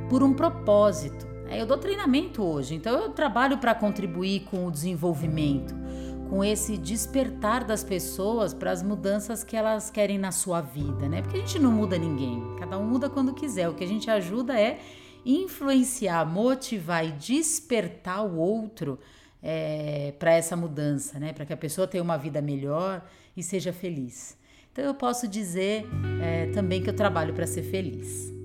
por 0.08 0.22
um 0.22 0.32
propósito. 0.32 1.26
É, 1.48 1.60
eu 1.60 1.66
dou 1.66 1.78
treinamento 1.78 2.42
hoje, 2.42 2.74
então 2.74 2.98
eu 2.98 3.10
trabalho 3.10 3.58
para 3.58 3.74
contribuir 3.74 4.40
com 4.44 4.66
o 4.66 4.70
desenvolvimento, 4.70 5.74
com 6.28 6.44
esse 6.44 6.76
despertar 6.76 7.64
das 7.64 7.82
pessoas 7.82 8.52
para 8.52 8.70
as 8.70 8.82
mudanças 8.82 9.42
que 9.42 9.56
elas 9.56 9.90
querem 9.90 10.18
na 10.18 10.30
sua 10.30 10.60
vida, 10.60 11.08
né? 11.08 11.22
Porque 11.22 11.38
a 11.38 11.40
gente 11.40 11.58
não 11.58 11.72
muda 11.72 11.96
ninguém, 11.96 12.42
cada 12.58 12.78
um 12.78 12.84
muda 12.84 13.08
quando 13.08 13.32
quiser. 13.32 13.68
O 13.68 13.74
que 13.74 13.84
a 13.84 13.88
gente 13.88 14.10
ajuda 14.10 14.58
é 14.58 14.78
influenciar, 15.24 16.26
motivar 16.26 17.06
e 17.06 17.12
despertar 17.12 18.24
o 18.24 18.36
outro 18.36 18.98
é, 19.42 20.12
para 20.18 20.32
essa 20.32 20.54
mudança, 20.54 21.18
né? 21.18 21.32
Para 21.32 21.46
que 21.46 21.52
a 21.52 21.56
pessoa 21.56 21.86
tenha 21.86 22.02
uma 22.02 22.18
vida 22.18 22.42
melhor 22.42 23.02
e 23.36 23.42
seja 23.42 23.72
feliz. 23.72 24.36
Então 24.70 24.84
eu 24.84 24.94
posso 24.94 25.26
dizer 25.26 25.86
é, 26.22 26.46
também 26.52 26.82
que 26.82 26.90
eu 26.90 26.94
trabalho 26.94 27.32
para 27.32 27.46
ser 27.46 27.62
feliz. 27.62 28.37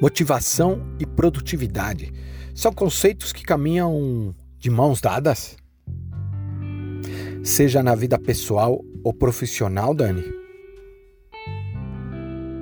Motivação 0.00 0.82
e 0.98 1.06
produtividade 1.06 2.12
são 2.52 2.72
conceitos 2.72 3.32
que 3.32 3.44
caminham 3.44 4.34
de 4.58 4.68
mãos 4.68 5.00
dadas? 5.00 5.56
Seja 7.44 7.82
na 7.82 7.94
vida 7.94 8.18
pessoal 8.18 8.84
ou 9.04 9.14
profissional, 9.14 9.94
Dani? 9.94 10.24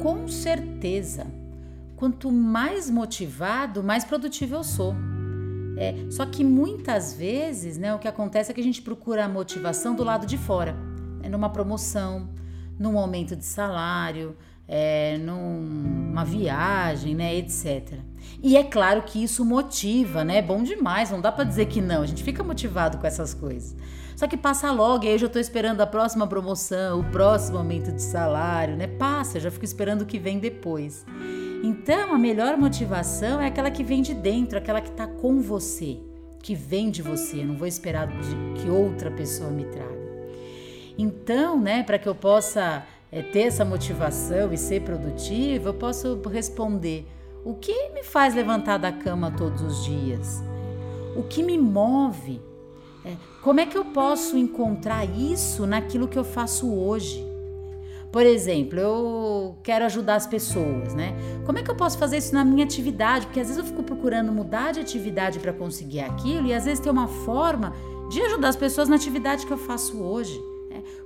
Com 0.01 0.29
certeza. 0.29 1.27
Quanto 1.97 2.31
mais 2.31 2.91
motivado, 2.91 3.83
mais 3.83 4.05
produtivo 4.05 4.57
eu 4.57 4.65
sou. 4.65 4.95
É, 5.79 5.95
só 6.11 6.27
que 6.27 6.45
muitas 6.45 7.15
vezes, 7.15 7.79
né, 7.79 7.95
o 7.95 7.99
que 7.99 8.09
acontece 8.09 8.51
é 8.51 8.55
que 8.55 8.61
a 8.61 8.65
gente 8.65 8.83
procura 8.83 9.25
a 9.25 9.29
motivação 9.29 9.95
do 9.95 10.05
lado 10.05 10.27
de 10.27 10.37
fora, 10.37 10.77
né, 11.23 11.31
numa 11.31 11.49
promoção, 11.49 12.29
num 12.79 12.99
aumento 12.99 13.35
de 13.35 13.45
salário, 13.45 14.37
é, 14.67 15.19
numa 15.19 16.25
viagem, 16.25 17.15
né, 17.15 17.35
etc. 17.37 17.99
E 18.43 18.57
é 18.57 18.65
claro 18.65 19.03
que 19.03 19.23
isso 19.23 19.45
motiva, 19.45 20.25
né? 20.25 20.39
É 20.39 20.43
bom 20.43 20.63
demais, 20.63 21.11
não 21.11 21.21
dá 21.21 21.31
para 21.31 21.45
dizer 21.45 21.67
que 21.67 21.81
não. 21.81 22.03
A 22.03 22.07
gente 22.07 22.23
fica 22.23 22.43
motivado 22.43 22.99
com 22.99 23.07
essas 23.07 23.35
coisas. 23.35 23.77
Só 24.17 24.27
que 24.27 24.37
passa 24.37 24.71
logo, 24.71 25.05
e 25.05 25.09
aí 25.09 25.15
eu 25.15 25.19
já 25.19 25.29
tô 25.29 25.39
esperando 25.39 25.81
a 25.81 25.87
próxima 25.87 26.27
promoção, 26.27 27.01
o 27.01 27.05
próximo 27.05 27.59
aumento 27.59 27.91
de 27.93 28.03
salário, 28.03 28.77
né? 28.77 28.87
Passa, 28.87 29.41
já 29.41 29.51
fico 29.51 29.65
esperando 29.65 30.03
o 30.03 30.07
que 30.07 30.19
vem 30.19 30.39
depois. 30.39 31.05
Então, 31.63 32.15
a 32.15 32.19
melhor 32.19 32.57
motivação 32.57 33.41
é 33.41 33.47
aquela 33.47 33.71
que 33.71 33.85
vem 33.85 34.03
de 34.03 34.15
dentro, 34.15 34.59
aquela 34.59 34.81
que 34.81 34.91
está 34.91 35.07
com 35.07 35.41
você, 35.41 35.99
que 36.43 36.55
vem 36.55 36.91
de 36.91 37.03
você. 37.03 37.41
Eu 37.41 37.47
não 37.47 37.57
vou 37.57 37.67
esperar 37.67 38.09
que 38.57 38.69
outra 38.69 39.11
pessoa 39.11 39.51
me 39.51 39.65
traga. 39.65 40.03
Então, 40.99 41.61
né, 41.61 41.83
para 41.83 41.99
que 41.99 42.09
eu 42.09 42.15
possa 42.15 42.85
é, 43.13 43.21
ter 43.21 43.43
essa 43.43 43.65
motivação 43.65 44.51
e 44.53 44.57
ser 44.57 44.81
produtivo, 44.81 45.69
eu 45.69 45.75
posso 45.75 46.19
responder: 46.31 47.07
o 47.45 47.55
que 47.55 47.91
me 47.91 48.03
faz 48.03 48.35
levantar 48.35 48.79
da 48.79 48.91
cama 48.91 49.31
todos 49.31 49.61
os 49.61 49.85
dias? 49.85 50.43
O 51.15 51.23
que 51.23 51.43
me 51.43 51.59
move? 51.59 52.41
É, 53.05 53.15
como 53.43 53.61
é 53.61 53.67
que 53.67 53.77
eu 53.77 53.85
posso 53.85 54.39
encontrar 54.39 55.05
isso 55.05 55.67
naquilo 55.67 56.09
que 56.09 56.19
eu 56.19 56.25
faço 56.25 56.73
hoje? 56.73 57.23
Por 58.11 58.25
exemplo, 58.25 58.79
eu 58.79 59.57
quero 59.63 59.87
ajudar 59.87 60.17
as 60.17 60.27
pessoas, 60.27 60.95
né? 60.95 61.15
Como 61.45 61.59
é 61.59 61.63
que 61.63 61.71
eu 61.71 61.75
posso 61.75 61.99
fazer 61.99 62.19
isso 62.19 62.35
na 62.35 62.45
minha 62.45 62.65
atividade? 62.65 63.27
Porque 63.27 63.41
às 63.41 63.49
vezes 63.49 63.59
eu 63.59 63.65
fico 63.65 63.83
procurando 63.83 64.31
mudar 64.31 64.73
de 64.73 64.81
atividade 64.81 65.39
para 65.39 65.53
conseguir 65.53 66.01
aquilo 66.01 66.47
e 66.47 66.55
às 66.55 66.65
vezes 66.65 66.79
tem 66.79 66.93
uma 66.93 67.09
forma 67.09 67.73
de 68.11 68.21
ajudar 68.21 68.49
as 68.49 68.57
pessoas 68.57 68.89
na 68.89 68.97
atividade 68.97 69.47
que 69.47 69.53
eu 69.53 69.59
faço 69.59 70.03
hoje. 70.03 70.52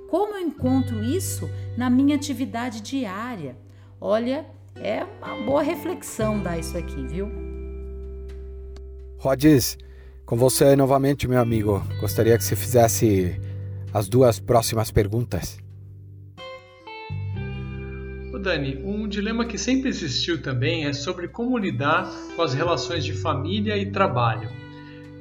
Como 0.07 0.35
eu 0.35 0.39
encontro 0.39 1.03
isso 1.03 1.49
na 1.75 1.89
minha 1.89 2.15
atividade 2.15 2.81
diária? 2.81 3.57
Olha, 3.99 4.45
é 4.75 5.03
uma 5.03 5.45
boa 5.45 5.61
reflexão 5.61 6.41
dar 6.41 6.57
isso 6.57 6.77
aqui, 6.77 7.05
viu? 7.05 7.29
Rodis, 9.17 9.77
com 10.25 10.37
você 10.37 10.75
novamente, 10.77 11.27
meu 11.27 11.39
amigo. 11.39 11.83
Gostaria 11.99 12.37
que 12.37 12.43
você 12.43 12.55
fizesse 12.55 13.37
as 13.93 14.07
duas 14.07 14.39
próximas 14.39 14.91
perguntas. 14.91 15.57
O 18.33 18.39
Dani, 18.39 18.81
um 18.85 19.09
dilema 19.09 19.45
que 19.45 19.57
sempre 19.57 19.89
existiu 19.89 20.41
também 20.41 20.85
é 20.85 20.93
sobre 20.93 21.27
como 21.27 21.57
lidar 21.57 22.09
com 22.35 22.41
as 22.41 22.53
relações 22.53 23.03
de 23.03 23.11
família 23.11 23.77
e 23.77 23.91
trabalho 23.91 24.66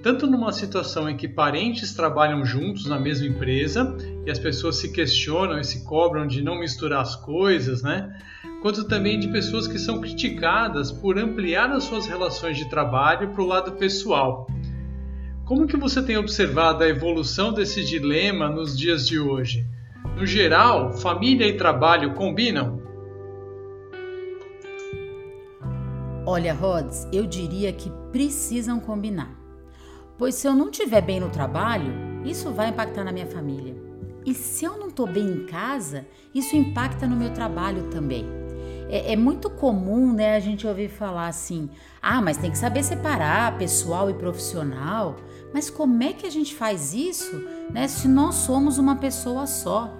tanto 0.06 0.28
numa 0.28 0.52
situação 0.52 1.10
em 1.10 1.16
que 1.16 1.26
parentes 1.26 1.92
trabalham 1.92 2.46
juntos 2.46 2.86
na 2.86 2.96
mesma 2.96 3.26
empresa 3.26 3.96
e 4.24 4.30
as 4.30 4.38
pessoas 4.38 4.76
se 4.76 4.92
questionam 4.92 5.58
e 5.58 5.64
se 5.64 5.82
cobram 5.82 6.28
de 6.28 6.44
não 6.44 6.60
misturar 6.60 7.00
as 7.00 7.16
coisas, 7.16 7.82
né? 7.82 8.16
Quanto 8.62 8.84
também 8.84 9.18
de 9.18 9.26
pessoas 9.26 9.66
que 9.66 9.80
são 9.80 10.00
criticadas 10.00 10.92
por 10.92 11.18
ampliar 11.18 11.72
as 11.72 11.82
suas 11.82 12.06
relações 12.06 12.56
de 12.56 12.70
trabalho 12.70 13.30
para 13.30 13.42
o 13.42 13.46
lado 13.46 13.72
pessoal. 13.72 14.46
Como 15.44 15.66
que 15.66 15.76
você 15.76 16.00
tem 16.00 16.16
observado 16.16 16.84
a 16.84 16.88
evolução 16.88 17.52
desse 17.52 17.84
dilema 17.84 18.48
nos 18.48 18.78
dias 18.78 19.08
de 19.08 19.18
hoje? 19.18 19.66
No 20.16 20.24
geral, 20.24 20.92
família 20.92 21.48
e 21.48 21.56
trabalho 21.56 22.14
combinam? 22.14 22.80
Olha, 26.24 26.54
Rods, 26.54 27.08
eu 27.12 27.26
diria 27.26 27.72
que 27.72 27.90
precisam 28.12 28.78
combinar. 28.78 29.35
Pois 30.18 30.34
se 30.34 30.46
eu 30.46 30.54
não 30.54 30.70
estiver 30.70 31.02
bem 31.02 31.20
no 31.20 31.28
trabalho, 31.28 31.92
isso 32.24 32.50
vai 32.50 32.68
impactar 32.68 33.04
na 33.04 33.12
minha 33.12 33.26
família. 33.26 33.76
E 34.24 34.34
se 34.34 34.64
eu 34.64 34.76
não 34.78 34.88
estou 34.88 35.06
bem 35.06 35.26
em 35.26 35.46
casa, 35.46 36.06
isso 36.34 36.56
impacta 36.56 37.06
no 37.06 37.14
meu 37.14 37.32
trabalho 37.32 37.84
também. 37.90 38.26
É, 38.88 39.12
é, 39.12 39.16
muito 39.16 39.50
comum 39.50 40.12
né, 40.12 40.36
a 40.36 40.40
gente 40.40 40.66
ouvir 40.66 40.88
falar 40.88 41.28
assim: 41.28 41.68
ah, 42.00 42.20
mas 42.22 42.36
tem 42.36 42.50
que 42.50 42.58
saber 42.58 42.82
separar 42.82 43.58
pessoal 43.58 44.10
e 44.10 44.14
profissional. 44.14 45.16
Mas 45.52 45.70
como 45.70 46.02
é 46.02 46.12
que 46.12 46.26
a 46.26 46.30
gente 46.30 46.54
faz 46.54 46.92
isso 46.92 47.36
né, 47.70 47.86
se 47.88 48.08
nós 48.08 48.34
somos 48.34 48.78
uma 48.78 48.96
pessoa 48.96 49.46
só? 49.46 49.92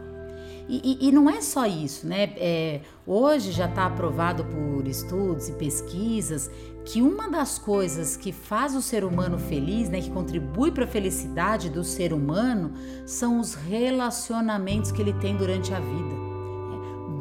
E, 0.68 0.98
e, 1.00 1.08
e 1.08 1.12
não 1.12 1.30
é 1.30 1.40
só 1.40 1.64
isso, 1.64 2.06
né? 2.06 2.32
É, 2.36 2.80
hoje 3.06 3.52
já 3.52 3.66
está 3.66 3.86
aprovado 3.86 4.44
por 4.44 4.86
estudos 4.88 5.48
e 5.48 5.52
pesquisas 5.52 6.50
que 6.86 7.02
uma 7.02 7.28
das 7.28 7.58
coisas 7.58 8.16
que 8.16 8.30
faz 8.30 8.76
o 8.76 8.80
ser 8.80 9.02
humano 9.04 9.38
feliz, 9.38 9.88
né, 9.88 10.00
que 10.00 10.10
contribui 10.10 10.70
para 10.70 10.84
a 10.84 10.86
felicidade 10.86 11.68
do 11.68 11.82
ser 11.82 12.12
humano, 12.12 12.72
são 13.04 13.40
os 13.40 13.54
relacionamentos 13.54 14.92
que 14.92 15.02
ele 15.02 15.12
tem 15.14 15.36
durante 15.36 15.74
a 15.74 15.80
vida. 15.80 16.14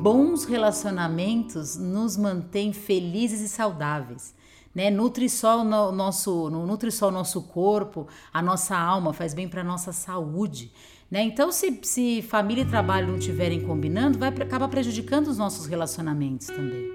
Bons 0.01 0.45
relacionamentos 0.45 1.75
nos 1.77 2.15
mantêm 2.15 2.71
felizes 2.73 3.41
e 3.41 3.49
saudáveis. 3.49 4.35
Né? 4.73 4.91
Nutre 4.91 5.27
só 5.27 5.61
o 5.61 5.91
nosso, 5.91 6.49
nutre 6.51 6.91
só 6.91 7.07
o 7.07 7.11
nosso 7.11 7.41
corpo, 7.41 8.07
a 8.31 8.43
nossa 8.43 8.77
alma, 8.77 9.13
faz 9.13 9.33
bem 9.33 9.47
para 9.47 9.61
a 9.61 9.63
nossa 9.63 9.91
saúde. 9.91 10.71
Né? 11.09 11.23
Então, 11.23 11.51
se, 11.51 11.79
se 11.81 12.21
família 12.21 12.63
e 12.63 12.67
trabalho 12.67 13.07
não 13.07 13.17
estiverem 13.17 13.61
combinando, 13.61 14.19
vai 14.19 14.29
acabar 14.29 14.67
prejudicando 14.67 15.27
os 15.27 15.39
nossos 15.39 15.65
relacionamentos 15.65 16.47
também. 16.47 16.93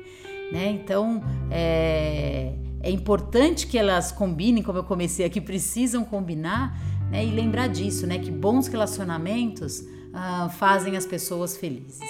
Né? 0.53 0.71
Então, 0.71 1.23
é, 1.51 2.55
é 2.83 2.91
importante 2.91 3.67
que 3.67 3.79
elas 3.79 4.11
combinem, 4.11 4.63
como 4.63 4.79
eu 4.79 4.85
comecei 4.85 5.25
aqui, 5.25 5.41
precisam 5.41 6.05
combinar 6.05 6.77
né? 7.11 7.25
e 7.25 7.31
lembrar 7.31 7.69
disso, 7.69 8.07
né? 8.07 8.19
que 8.19 8.31
bons 8.31 8.67
relacionamentos 8.67 9.85
ah, 10.13 10.49
fazem 10.49 10.97
as 10.97 11.07
pessoas 11.07 11.57
felizes. 11.57 12.01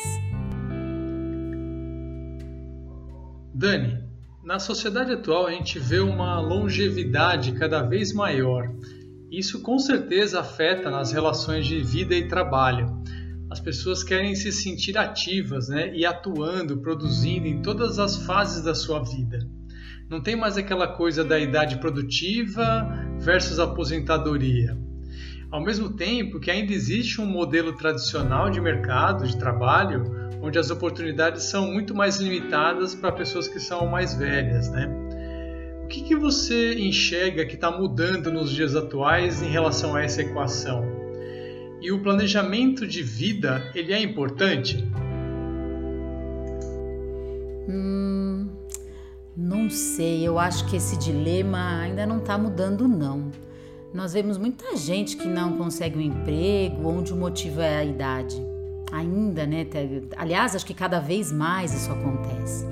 Dani, 3.52 4.02
na 4.42 4.58
sociedade 4.58 5.12
atual 5.12 5.46
a 5.46 5.52
gente 5.52 5.78
vê 5.78 6.00
uma 6.00 6.40
longevidade 6.40 7.52
cada 7.52 7.82
vez 7.82 8.12
maior. 8.12 8.72
Isso 9.30 9.62
com 9.62 9.78
certeza 9.78 10.40
afeta 10.40 10.90
nas 10.90 11.12
relações 11.12 11.66
de 11.66 11.80
vida 11.82 12.14
e 12.14 12.26
trabalho. 12.26 13.00
As 13.50 13.58
pessoas 13.58 14.04
querem 14.04 14.36
se 14.36 14.52
sentir 14.52 14.96
ativas 14.96 15.68
né, 15.68 15.92
e 15.92 16.06
atuando, 16.06 16.78
produzindo 16.78 17.48
em 17.48 17.60
todas 17.60 17.98
as 17.98 18.16
fases 18.24 18.62
da 18.62 18.76
sua 18.76 19.02
vida. 19.02 19.40
Não 20.08 20.20
tem 20.20 20.36
mais 20.36 20.56
aquela 20.56 20.86
coisa 20.86 21.24
da 21.24 21.38
idade 21.38 21.78
produtiva 21.78 22.88
versus 23.18 23.58
aposentadoria. 23.58 24.78
Ao 25.50 25.60
mesmo 25.60 25.90
tempo 25.90 26.38
que 26.38 26.48
ainda 26.48 26.72
existe 26.72 27.20
um 27.20 27.26
modelo 27.26 27.72
tradicional 27.72 28.50
de 28.50 28.60
mercado, 28.60 29.26
de 29.26 29.36
trabalho, 29.36 30.04
onde 30.40 30.56
as 30.56 30.70
oportunidades 30.70 31.42
são 31.44 31.72
muito 31.72 31.92
mais 31.92 32.18
limitadas 32.18 32.94
para 32.94 33.10
pessoas 33.10 33.48
que 33.48 33.58
são 33.58 33.84
mais 33.86 34.14
velhas, 34.14 34.70
né? 34.70 34.88
O 35.82 35.88
que, 35.88 36.02
que 36.02 36.14
você 36.14 36.74
enxerga 36.74 37.44
que 37.44 37.56
está 37.56 37.68
mudando 37.68 38.30
nos 38.30 38.52
dias 38.52 38.76
atuais 38.76 39.42
em 39.42 39.48
relação 39.48 39.96
a 39.96 40.02
essa 40.04 40.22
equação? 40.22 41.09
E 41.80 41.90
o 41.90 41.98
planejamento 42.02 42.86
de 42.86 43.02
vida, 43.02 43.70
ele 43.74 43.92
é 43.92 44.02
importante? 44.02 44.86
Hum, 47.68 48.48
não 49.34 49.70
sei, 49.70 50.26
eu 50.26 50.38
acho 50.38 50.66
que 50.66 50.76
esse 50.76 50.98
dilema 50.98 51.80
ainda 51.80 52.06
não 52.06 52.18
está 52.18 52.36
mudando 52.36 52.86
não. 52.86 53.30
Nós 53.94 54.12
vemos 54.12 54.36
muita 54.36 54.76
gente 54.76 55.16
que 55.16 55.26
não 55.26 55.56
consegue 55.56 55.98
um 55.98 56.02
emprego, 56.02 56.86
onde 56.86 57.12
o 57.12 57.16
motivo 57.16 57.60
é 57.60 57.78
a 57.78 57.84
idade 57.84 58.40
ainda, 58.92 59.46
né? 59.46 59.66
Aliás, 60.16 60.54
acho 60.54 60.66
que 60.66 60.74
cada 60.74 61.00
vez 61.00 61.32
mais 61.32 61.72
isso 61.72 61.90
acontece. 61.90 62.66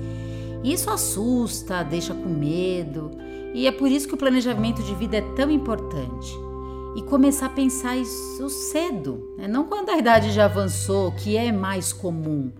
Isso 0.63 0.89
assusta, 0.89 1.83
deixa 1.83 2.13
com 2.13 2.29
medo, 2.29 3.11
e 3.53 3.65
é 3.65 3.71
por 3.71 3.89
isso 3.89 4.07
que 4.07 4.13
o 4.13 4.17
planejamento 4.17 4.83
de 4.83 4.93
vida 4.95 5.17
é 5.17 5.21
tão 5.35 5.49
importante. 5.49 6.48
E 6.95 7.01
começar 7.03 7.47
a 7.47 7.49
pensar 7.49 7.95
isso 7.95 8.49
cedo, 8.49 9.35
né? 9.37 9.47
não 9.47 9.65
quando 9.65 9.89
a 9.89 9.97
idade 9.97 10.31
já 10.31 10.45
avançou, 10.45 11.11
que 11.11 11.37
é 11.37 11.51
mais 11.51 11.93
comum, 11.93 12.51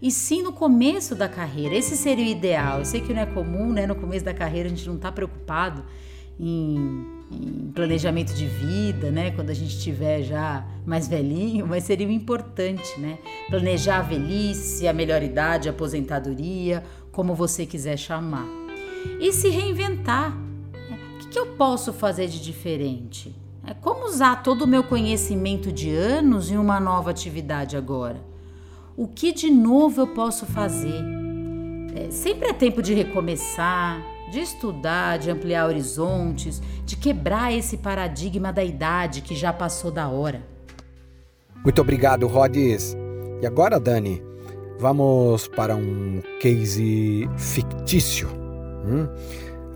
e 0.00 0.10
sim 0.10 0.42
no 0.42 0.52
começo 0.52 1.14
da 1.14 1.28
carreira. 1.28 1.74
Esse 1.74 1.96
seria 1.96 2.24
o 2.24 2.28
ideal. 2.28 2.78
Eu 2.80 2.84
sei 2.84 3.00
que 3.00 3.12
não 3.12 3.22
é 3.22 3.26
comum, 3.26 3.72
né? 3.72 3.86
No 3.86 3.94
começo 3.94 4.24
da 4.24 4.34
carreira 4.34 4.68
a 4.68 4.70
gente 4.70 4.86
não 4.86 4.96
está 4.96 5.10
preocupado 5.10 5.82
em 6.38 7.14
em 7.30 7.72
planejamento 7.74 8.34
de 8.34 8.46
vida, 8.46 9.10
né? 9.10 9.30
Quando 9.30 9.50
a 9.50 9.54
gente 9.54 9.76
estiver 9.76 10.22
já 10.22 10.64
mais 10.86 11.08
velhinho, 11.08 11.66
mas 11.66 11.84
seria 11.84 12.10
importante, 12.10 12.98
né? 13.00 13.18
Planejar 13.48 13.98
a 13.98 14.02
velhice, 14.02 14.86
a 14.86 14.92
melhor 14.92 15.22
idade, 15.22 15.68
a 15.68 15.72
aposentadoria, 15.72 16.84
como 17.10 17.34
você 17.34 17.66
quiser 17.66 17.96
chamar. 17.96 18.46
E 19.20 19.32
se 19.32 19.48
reinventar. 19.48 20.36
O 21.22 21.28
que 21.28 21.38
eu 21.38 21.46
posso 21.54 21.92
fazer 21.92 22.28
de 22.28 22.40
diferente? 22.40 23.34
É 23.66 23.72
como 23.72 24.04
usar 24.04 24.42
todo 24.42 24.62
o 24.62 24.66
meu 24.66 24.84
conhecimento 24.84 25.72
de 25.72 25.94
anos 25.94 26.50
em 26.50 26.58
uma 26.58 26.78
nova 26.78 27.10
atividade 27.10 27.76
agora? 27.76 28.20
O 28.94 29.08
que 29.08 29.32
de 29.32 29.50
novo 29.50 30.02
eu 30.02 30.06
posso 30.08 30.44
fazer? 30.44 31.02
É, 31.96 32.10
sempre 32.10 32.48
é 32.48 32.52
tempo 32.52 32.82
de 32.82 32.92
recomeçar, 32.92 34.02
de 34.30 34.40
estudar, 34.40 35.18
de 35.18 35.30
ampliar 35.30 35.66
horizontes, 35.66 36.60
de 36.84 36.94
quebrar 36.94 37.54
esse 37.54 37.78
paradigma 37.78 38.52
da 38.52 38.62
idade 38.62 39.22
que 39.22 39.34
já 39.34 39.52
passou 39.52 39.90
da 39.90 40.08
hora. 40.08 40.42
Muito 41.62 41.80
obrigado, 41.80 42.26
Rodis. 42.26 42.94
E 43.40 43.46
agora, 43.46 43.80
Dani, 43.80 44.22
vamos 44.78 45.48
para 45.48 45.74
um 45.74 46.20
case 46.38 47.26
fictício. 47.38 48.28
Hum? 48.84 49.08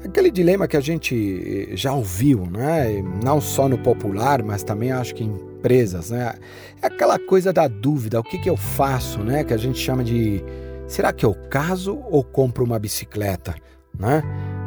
Aquele 0.05 0.31
dilema 0.31 0.69
que 0.69 0.77
a 0.77 0.81
gente 0.81 1.71
já 1.75 1.93
ouviu, 1.93 2.47
né? 2.47 3.03
não 3.25 3.41
só 3.41 3.69
no 3.69 3.79
popular, 3.79 4.43
mas 4.43 4.63
também 4.63 4.93
acho 4.93 5.15
que 5.15 5.25
em 5.25 5.49
empresas. 5.59 6.11
Né? 6.11 6.35
É 6.81 6.87
aquela 6.87 7.19
coisa 7.19 7.53
da 7.53 7.67
dúvida: 7.67 8.21
o 8.21 8.23
que, 8.23 8.39
que 8.39 8.49
eu 8.49 8.57
faço? 8.57 9.23
Né? 9.23 9.45
Que 9.45 9.53
a 9.53 9.57
gente 9.57 9.79
chama 9.79 10.05
de 10.05 10.43
será 10.87 11.13
que 11.13 11.27
eu 11.27 11.35
caso 11.51 11.99
ou 12.11 12.23
compro 12.23 12.65
uma 12.65 12.79
bicicleta? 12.79 13.55
Né? 13.99 14.23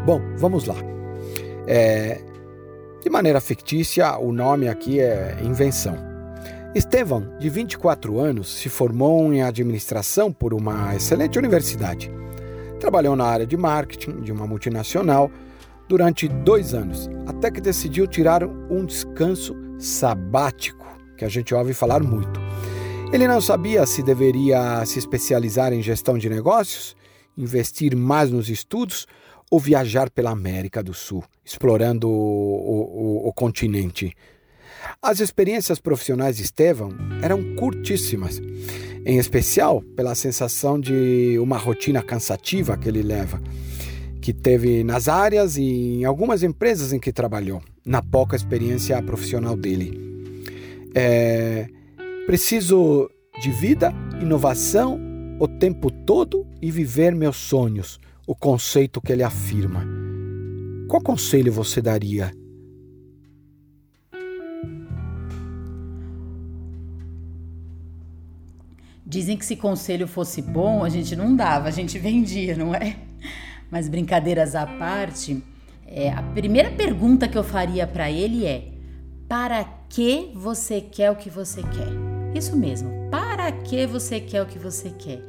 Bom, 0.06 0.22
vamos 0.38 0.66
lá. 0.66 0.76
É, 1.66 2.20
de 3.02 3.10
maneira 3.10 3.40
fictícia, 3.40 4.18
o 4.18 4.32
nome 4.32 4.68
aqui 4.68 5.00
é 5.00 5.38
invenção. 5.44 5.98
Estevão, 6.74 7.38
de 7.38 7.50
24 7.50 8.18
anos, 8.20 8.50
se 8.50 8.70
formou 8.70 9.34
em 9.34 9.42
administração 9.42 10.32
por 10.32 10.54
uma 10.54 10.96
excelente 10.96 11.38
universidade. 11.38 12.10
Trabalhou 12.82 13.16
na 13.16 13.26
área 13.26 13.46
de 13.46 13.56
marketing 13.56 14.22
de 14.22 14.32
uma 14.32 14.48
multinacional 14.48 15.32
durante 15.88 16.28
dois 16.28 16.74
anos, 16.74 17.08
até 17.28 17.52
que 17.52 17.62
decidiu 17.62 18.08
tirar 18.08 18.44
um 18.44 18.84
descanso 18.84 19.56
sabático, 19.78 20.88
que 21.16 21.24
a 21.24 21.30
gente 21.30 21.54
ouve 21.54 21.76
falar 21.76 22.02
muito. 22.02 22.42
Ele 23.14 23.28
não 23.28 23.40
sabia 23.40 23.86
se 23.86 24.02
deveria 24.02 24.84
se 24.84 24.98
especializar 24.98 25.72
em 25.72 25.82
gestão 25.84 26.18
de 26.18 26.28
negócios, 26.28 26.96
investir 27.38 27.96
mais 27.96 28.32
nos 28.32 28.50
estudos 28.50 29.06
ou 29.52 29.60
viajar 29.60 30.10
pela 30.10 30.32
América 30.32 30.82
do 30.82 30.94
Sul, 30.94 31.24
explorando 31.46 32.10
o, 32.10 33.24
o, 33.24 33.28
o 33.28 33.34
continente. 33.34 34.12
As 35.00 35.20
experiências 35.20 35.80
profissionais 35.80 36.38
de 36.38 36.44
Estevam 36.44 36.90
eram 37.22 37.56
curtíssimas, 37.56 38.42
em 39.06 39.18
especial 39.18 39.82
pela 39.96 40.16
sensação 40.16 40.80
de 40.80 41.38
uma 41.40 41.58
rotina 41.58 42.02
cansativa 42.02 42.78
que 42.78 42.88
ele 42.88 43.02
leva, 43.02 43.42
que 44.22 44.34
teve 44.34 44.84
nas 44.84 45.08
áreas 45.08 45.58
e 45.58 46.00
em 46.00 46.06
algumas 46.06 46.44
empresas 46.44 46.94
em 46.94 47.00
que 47.00 47.12
trabalhou, 47.12 47.62
na 47.86 48.02
pouca 48.02 48.36
experiência 48.36 49.02
profissional 49.02 49.56
dele. 49.56 50.00
É, 50.94 51.68
preciso 52.26 53.10
de 53.42 53.50
vida, 53.50 53.94
inovação 54.22 55.00
o 55.40 55.48
tempo 55.48 55.90
todo 55.90 56.46
e 56.62 56.70
viver 56.70 57.16
meus 57.16 57.36
sonhos 57.36 58.00
o 58.28 58.36
conceito 58.36 59.02
que 59.02 59.12
ele 59.12 59.24
afirma. 59.24 59.84
Qual 60.88 61.02
conselho 61.02 61.52
você 61.52 61.82
daria? 61.82 62.32
Dizem 69.12 69.36
que 69.36 69.46
se 69.46 69.58
conselho 69.58 70.08
fosse 70.08 70.42
bom, 70.42 70.86
a 70.86 70.88
gente 70.88 71.18
não 71.18 71.36
dava, 71.36 71.68
a 71.68 71.72
gente 71.72 72.00
vendia, 72.00 72.56
não 72.56 72.74
é? 72.74 72.96
Mas 73.70 73.90
brincadeiras 73.90 74.56
à 74.56 74.66
parte, 74.66 75.44
é, 75.86 76.10
a 76.10 76.24
primeira 76.24 76.72
pergunta 76.72 77.28
que 77.28 77.38
eu 77.38 77.44
faria 77.44 77.86
para 77.86 78.10
ele 78.10 78.46
é: 78.46 78.70
para 79.28 79.66
que 79.90 80.32
você 80.34 80.80
quer 80.80 81.12
o 81.12 81.18
que 81.18 81.30
você 81.30 81.62
quer? 81.62 81.92
Isso 82.34 82.56
mesmo, 82.56 82.90
para 83.12 83.52
que 83.52 83.86
você 83.86 84.18
quer 84.22 84.44
o 84.44 84.46
que 84.46 84.58
você 84.58 84.92
quer? 84.92 85.22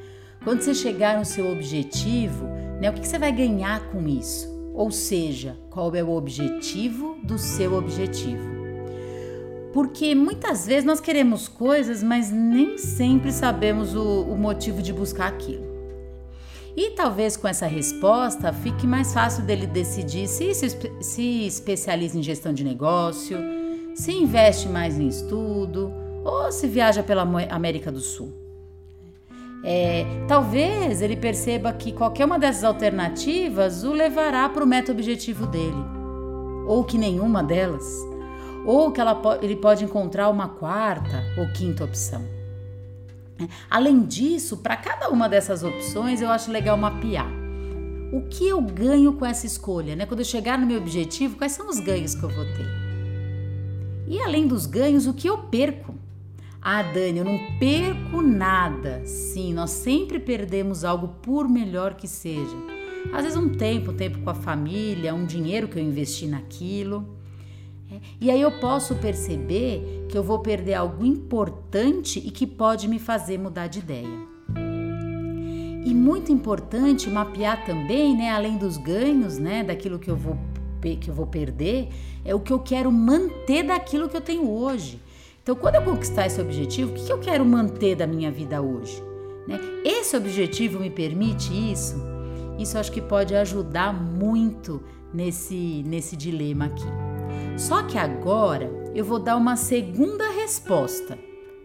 Quando 0.44 0.60
você 0.60 0.74
chegar 0.74 1.18
no 1.18 1.24
seu 1.24 1.50
objetivo, 1.50 2.46
né? 2.80 2.88
O 2.88 2.92
que 2.92 3.08
você 3.08 3.18
vai 3.18 3.32
ganhar 3.32 3.90
com 3.90 4.06
isso? 4.06 4.48
Ou 4.74 4.92
seja, 4.92 5.58
qual 5.70 5.92
é 5.96 6.04
o 6.04 6.12
objetivo 6.12 7.18
do 7.24 7.36
seu 7.36 7.74
objetivo? 7.74 8.51
Porque 9.72 10.14
muitas 10.14 10.66
vezes 10.66 10.84
nós 10.84 11.00
queremos 11.00 11.48
coisas, 11.48 12.02
mas 12.02 12.30
nem 12.30 12.76
sempre 12.76 13.32
sabemos 13.32 13.94
o, 13.94 14.22
o 14.22 14.36
motivo 14.36 14.82
de 14.82 14.92
buscar 14.92 15.28
aquilo. 15.28 15.72
E 16.76 16.90
talvez 16.90 17.36
com 17.36 17.46
essa 17.46 17.66
resposta 17.66 18.52
fique 18.52 18.86
mais 18.86 19.12
fácil 19.12 19.44
dele 19.44 19.66
decidir 19.66 20.26
se 20.26 20.54
se, 20.54 20.68
se 21.00 21.46
especializa 21.46 22.18
em 22.18 22.22
gestão 22.22 22.52
de 22.52 22.64
negócio, 22.64 23.38
se 23.94 24.12
investe 24.12 24.68
mais 24.68 24.98
em 24.98 25.06
estudo 25.06 25.92
ou 26.24 26.50
se 26.50 26.66
viaja 26.66 27.02
pela 27.02 27.22
América 27.50 27.92
do 27.92 28.00
Sul. 28.00 28.32
É, 29.64 30.04
talvez 30.26 31.02
ele 31.02 31.16
perceba 31.16 31.72
que 31.72 31.92
qualquer 31.92 32.24
uma 32.24 32.38
dessas 32.38 32.64
alternativas 32.64 33.84
o 33.84 33.92
levará 33.92 34.48
para 34.48 34.64
o 34.64 34.66
meta 34.66 34.90
objetivo 34.90 35.46
dele, 35.46 35.84
ou 36.66 36.82
que 36.82 36.98
nenhuma 36.98 37.44
delas, 37.44 37.84
ou 38.64 38.92
que 38.92 39.00
ela, 39.00 39.20
ele 39.42 39.56
pode 39.56 39.84
encontrar 39.84 40.28
uma 40.28 40.48
quarta 40.48 41.24
ou 41.36 41.48
quinta 41.52 41.84
opção. 41.84 42.22
É, 43.38 43.48
além 43.70 44.02
disso, 44.02 44.58
para 44.58 44.76
cada 44.76 45.08
uma 45.08 45.28
dessas 45.28 45.62
opções, 45.62 46.20
eu 46.20 46.30
acho 46.30 46.50
legal 46.50 46.76
mapear. 46.76 47.30
O 48.12 48.22
que 48.28 48.46
eu 48.46 48.60
ganho 48.60 49.14
com 49.14 49.24
essa 49.24 49.46
escolha? 49.46 49.96
Né? 49.96 50.04
Quando 50.04 50.20
eu 50.20 50.26
chegar 50.26 50.58
no 50.58 50.66
meu 50.66 50.78
objetivo, 50.78 51.36
quais 51.36 51.52
são 51.52 51.68
os 51.68 51.80
ganhos 51.80 52.14
que 52.14 52.22
eu 52.22 52.28
vou 52.28 52.44
ter? 52.44 52.66
E 54.06 54.20
além 54.20 54.46
dos 54.46 54.66
ganhos, 54.66 55.06
o 55.06 55.14
que 55.14 55.28
eu 55.28 55.38
perco? 55.38 55.94
Ah, 56.60 56.82
Dani, 56.82 57.18
eu 57.18 57.24
não 57.24 57.38
perco 57.58 58.20
nada. 58.20 59.02
Sim, 59.06 59.54
nós 59.54 59.70
sempre 59.70 60.20
perdemos 60.20 60.84
algo 60.84 61.08
por 61.22 61.48
melhor 61.48 61.94
que 61.94 62.06
seja. 62.06 62.56
Às 63.12 63.24
vezes 63.24 63.36
um 63.36 63.48
tempo, 63.48 63.90
um 63.90 63.96
tempo 63.96 64.20
com 64.20 64.30
a 64.30 64.34
família, 64.34 65.14
um 65.14 65.24
dinheiro 65.24 65.66
que 65.66 65.78
eu 65.78 65.82
investi 65.82 66.26
naquilo. 66.26 67.21
E 68.20 68.30
aí 68.30 68.40
eu 68.40 68.52
posso 68.60 68.94
perceber 68.96 70.06
que 70.08 70.16
eu 70.16 70.22
vou 70.22 70.38
perder 70.38 70.74
algo 70.74 71.04
importante 71.04 72.18
e 72.18 72.30
que 72.30 72.46
pode 72.46 72.88
me 72.88 72.98
fazer 72.98 73.38
mudar 73.38 73.66
de 73.66 73.80
ideia. 73.80 74.32
E 75.84 75.92
muito 75.94 76.30
importante 76.30 77.10
mapear 77.10 77.64
também, 77.64 78.16
né, 78.16 78.30
além 78.30 78.56
dos 78.56 78.76
ganhos, 78.76 79.38
né, 79.38 79.64
daquilo 79.64 79.98
que 79.98 80.10
eu 80.10 80.16
vou 80.16 80.36
que 81.00 81.08
eu 81.08 81.14
vou 81.14 81.28
perder, 81.28 81.90
é 82.24 82.34
o 82.34 82.40
que 82.40 82.52
eu 82.52 82.58
quero 82.58 82.90
manter 82.90 83.62
daquilo 83.62 84.08
que 84.08 84.16
eu 84.16 84.20
tenho 84.20 84.50
hoje. 84.50 85.00
Então, 85.40 85.54
quando 85.54 85.76
eu 85.76 85.82
conquistar 85.82 86.26
esse 86.26 86.40
objetivo, 86.40 86.92
o 86.92 86.94
que 86.94 87.12
eu 87.12 87.18
quero 87.18 87.44
manter 87.44 87.94
da 87.94 88.04
minha 88.06 88.32
vida 88.32 88.60
hoje? 88.60 89.00
Né? 89.46 89.60
Esse 89.84 90.16
objetivo 90.16 90.80
me 90.80 90.90
permite 90.90 91.52
isso? 91.52 91.96
Isso 92.58 92.78
acho 92.78 92.92
que 92.92 93.00
pode 93.00 93.34
ajudar 93.34 93.92
muito 93.92 94.82
nesse, 95.12 95.82
nesse 95.86 96.16
dilema 96.16 96.66
aqui. 96.66 97.11
Só 97.56 97.82
que 97.82 97.98
agora 97.98 98.70
eu 98.94 99.04
vou 99.04 99.18
dar 99.18 99.36
uma 99.36 99.56
segunda 99.56 100.30
resposta, 100.30 101.18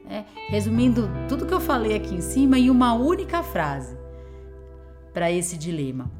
né? 0.05 0.25
resumindo 0.49 1.09
tudo 1.27 1.45
que 1.45 1.53
eu 1.53 1.59
falei 1.59 1.95
aqui 1.95 2.15
em 2.15 2.21
cima 2.21 2.57
em 2.57 2.69
uma 2.69 2.93
única 2.93 3.43
frase 3.43 3.97
para 5.13 5.31
esse 5.31 5.57
dilema. 5.57 6.11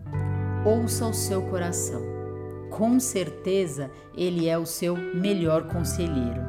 Ouça 0.65 1.05
o 1.05 1.13
seu 1.13 1.41
coração. 1.43 2.01
Com 2.69 2.99
certeza 2.99 3.89
ele 4.15 4.47
é 4.49 4.57
o 4.57 4.65
seu 4.65 4.95
melhor 4.95 5.67
conselheiro. 5.67 6.41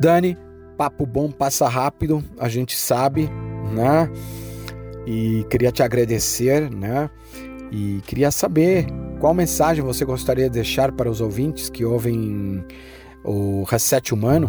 Dani, 0.00 0.36
papo 0.76 1.06
bom 1.06 1.30
passa 1.30 1.68
rápido, 1.68 2.22
a 2.38 2.48
gente 2.48 2.76
sabe, 2.76 3.30
né? 3.72 4.10
E 5.06 5.46
queria 5.48 5.72
te 5.72 5.82
agradecer, 5.82 6.70
né? 6.70 7.08
E 7.70 8.00
queria 8.04 8.30
saber 8.30 8.86
qual 9.22 9.32
mensagem 9.32 9.84
você 9.84 10.04
gostaria 10.04 10.50
de 10.50 10.54
deixar 10.54 10.90
para 10.90 11.08
os 11.08 11.20
ouvintes 11.20 11.70
que 11.70 11.84
ouvem 11.84 12.66
o 13.22 13.62
Reset 13.62 14.12
Humano, 14.12 14.48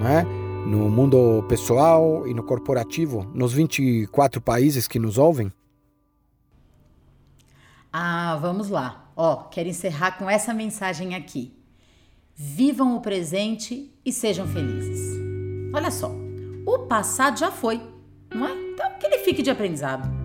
né? 0.00 0.22
no 0.66 0.88
mundo 0.88 1.44
pessoal 1.46 2.26
e 2.26 2.32
no 2.32 2.42
corporativo, 2.42 3.30
nos 3.34 3.52
24 3.52 4.40
países 4.40 4.88
que 4.88 4.98
nos 4.98 5.18
ouvem? 5.18 5.52
Ah, 7.92 8.38
vamos 8.40 8.70
lá. 8.70 9.10
Ó, 9.14 9.42
quero 9.50 9.68
encerrar 9.68 10.12
com 10.12 10.30
essa 10.30 10.54
mensagem 10.54 11.14
aqui. 11.14 11.54
Vivam 12.34 12.96
o 12.96 13.02
presente 13.02 13.94
e 14.02 14.10
sejam 14.10 14.46
felizes. 14.46 15.20
Olha 15.70 15.90
só, 15.90 16.10
o 16.66 16.78
passado 16.86 17.38
já 17.38 17.50
foi, 17.50 17.78
não 18.34 18.48
é? 18.48 18.54
Então 18.72 18.90
que 18.98 19.04
ele 19.04 19.18
fique 19.18 19.42
de 19.42 19.50
aprendizado. 19.50 20.23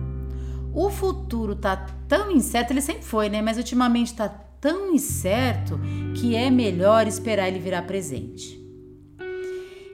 O 0.72 0.88
futuro 0.90 1.56
tá 1.56 1.76
tão 2.08 2.30
incerto, 2.30 2.72
ele 2.72 2.80
sempre 2.80 3.04
foi, 3.04 3.28
né? 3.28 3.42
Mas 3.42 3.56
ultimamente 3.56 4.14
tá 4.14 4.28
tão 4.28 4.94
incerto 4.94 5.80
que 6.14 6.36
é 6.36 6.50
melhor 6.50 7.06
esperar 7.06 7.48
ele 7.48 7.58
virar 7.58 7.82
presente. 7.82 8.60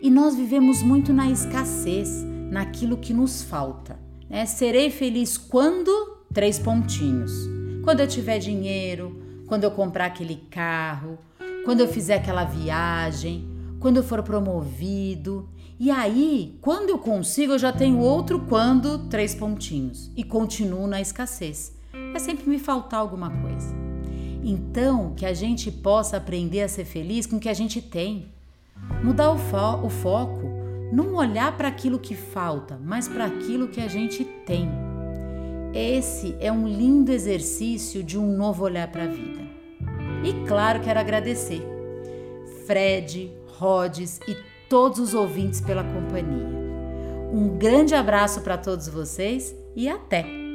E 0.02 0.10
nós 0.10 0.34
vivemos 0.34 0.82
muito 0.82 1.12
na 1.12 1.30
escassez, 1.30 2.22
naquilo 2.50 2.96
que 2.98 3.14
nos 3.14 3.42
falta. 3.42 3.98
Né? 4.28 4.44
Serei 4.44 4.90
feliz 4.90 5.38
quando? 5.38 6.16
Três 6.32 6.58
pontinhos. 6.58 7.32
Quando 7.82 8.00
eu 8.00 8.06
tiver 8.06 8.38
dinheiro, 8.38 9.22
quando 9.46 9.64
eu 9.64 9.70
comprar 9.70 10.06
aquele 10.06 10.36
carro, 10.50 11.18
quando 11.64 11.80
eu 11.80 11.88
fizer 11.88 12.16
aquela 12.16 12.44
viagem, 12.44 13.48
quando 13.80 13.98
eu 13.98 14.02
for 14.02 14.22
promovido. 14.22 15.48
E 15.78 15.90
aí, 15.90 16.56
quando 16.60 16.90
eu 16.90 16.98
consigo, 16.98 17.52
eu 17.52 17.58
já 17.58 17.72
tenho 17.72 17.98
outro 17.98 18.40
quando, 18.48 19.08
três 19.08 19.34
pontinhos. 19.34 20.10
E 20.16 20.24
continuo 20.24 20.86
na 20.86 21.00
escassez. 21.00 21.74
É 22.14 22.18
sempre 22.18 22.48
me 22.48 22.58
faltar 22.58 23.00
alguma 23.00 23.30
coisa. 23.30 23.74
Então, 24.42 25.12
que 25.14 25.26
a 25.26 25.34
gente 25.34 25.70
possa 25.70 26.16
aprender 26.16 26.62
a 26.62 26.68
ser 26.68 26.84
feliz 26.84 27.26
com 27.26 27.36
o 27.36 27.40
que 27.40 27.48
a 27.48 27.54
gente 27.54 27.82
tem. 27.82 28.28
Mudar 29.02 29.32
o, 29.32 29.38
fo 29.38 29.84
o 29.84 29.90
foco, 29.90 30.48
não 30.92 31.14
olhar 31.14 31.56
para 31.56 31.68
aquilo 31.68 31.98
que 31.98 32.14
falta, 32.14 32.78
mas 32.82 33.08
para 33.08 33.24
aquilo 33.24 33.68
que 33.68 33.80
a 33.80 33.88
gente 33.88 34.24
tem. 34.46 34.70
Esse 35.74 36.34
é 36.40 36.50
um 36.50 36.66
lindo 36.66 37.12
exercício 37.12 38.02
de 38.02 38.18
um 38.18 38.36
novo 38.36 38.64
olhar 38.64 38.90
para 38.90 39.04
a 39.04 39.08
vida. 39.08 39.40
E 40.24 40.46
claro, 40.46 40.80
quero 40.80 40.98
agradecer. 40.98 41.62
Fred, 42.66 43.30
Rhodes 43.58 44.20
e 44.26 44.36
todos 44.68 44.98
os 44.98 45.14
ouvintes 45.14 45.60
pela 45.60 45.84
companhia. 45.84 46.46
Um 47.32 47.56
grande 47.58 47.94
abraço 47.94 48.40
para 48.40 48.56
todos 48.56 48.88
vocês 48.88 49.54
e 49.74 49.88
até! 49.88 50.45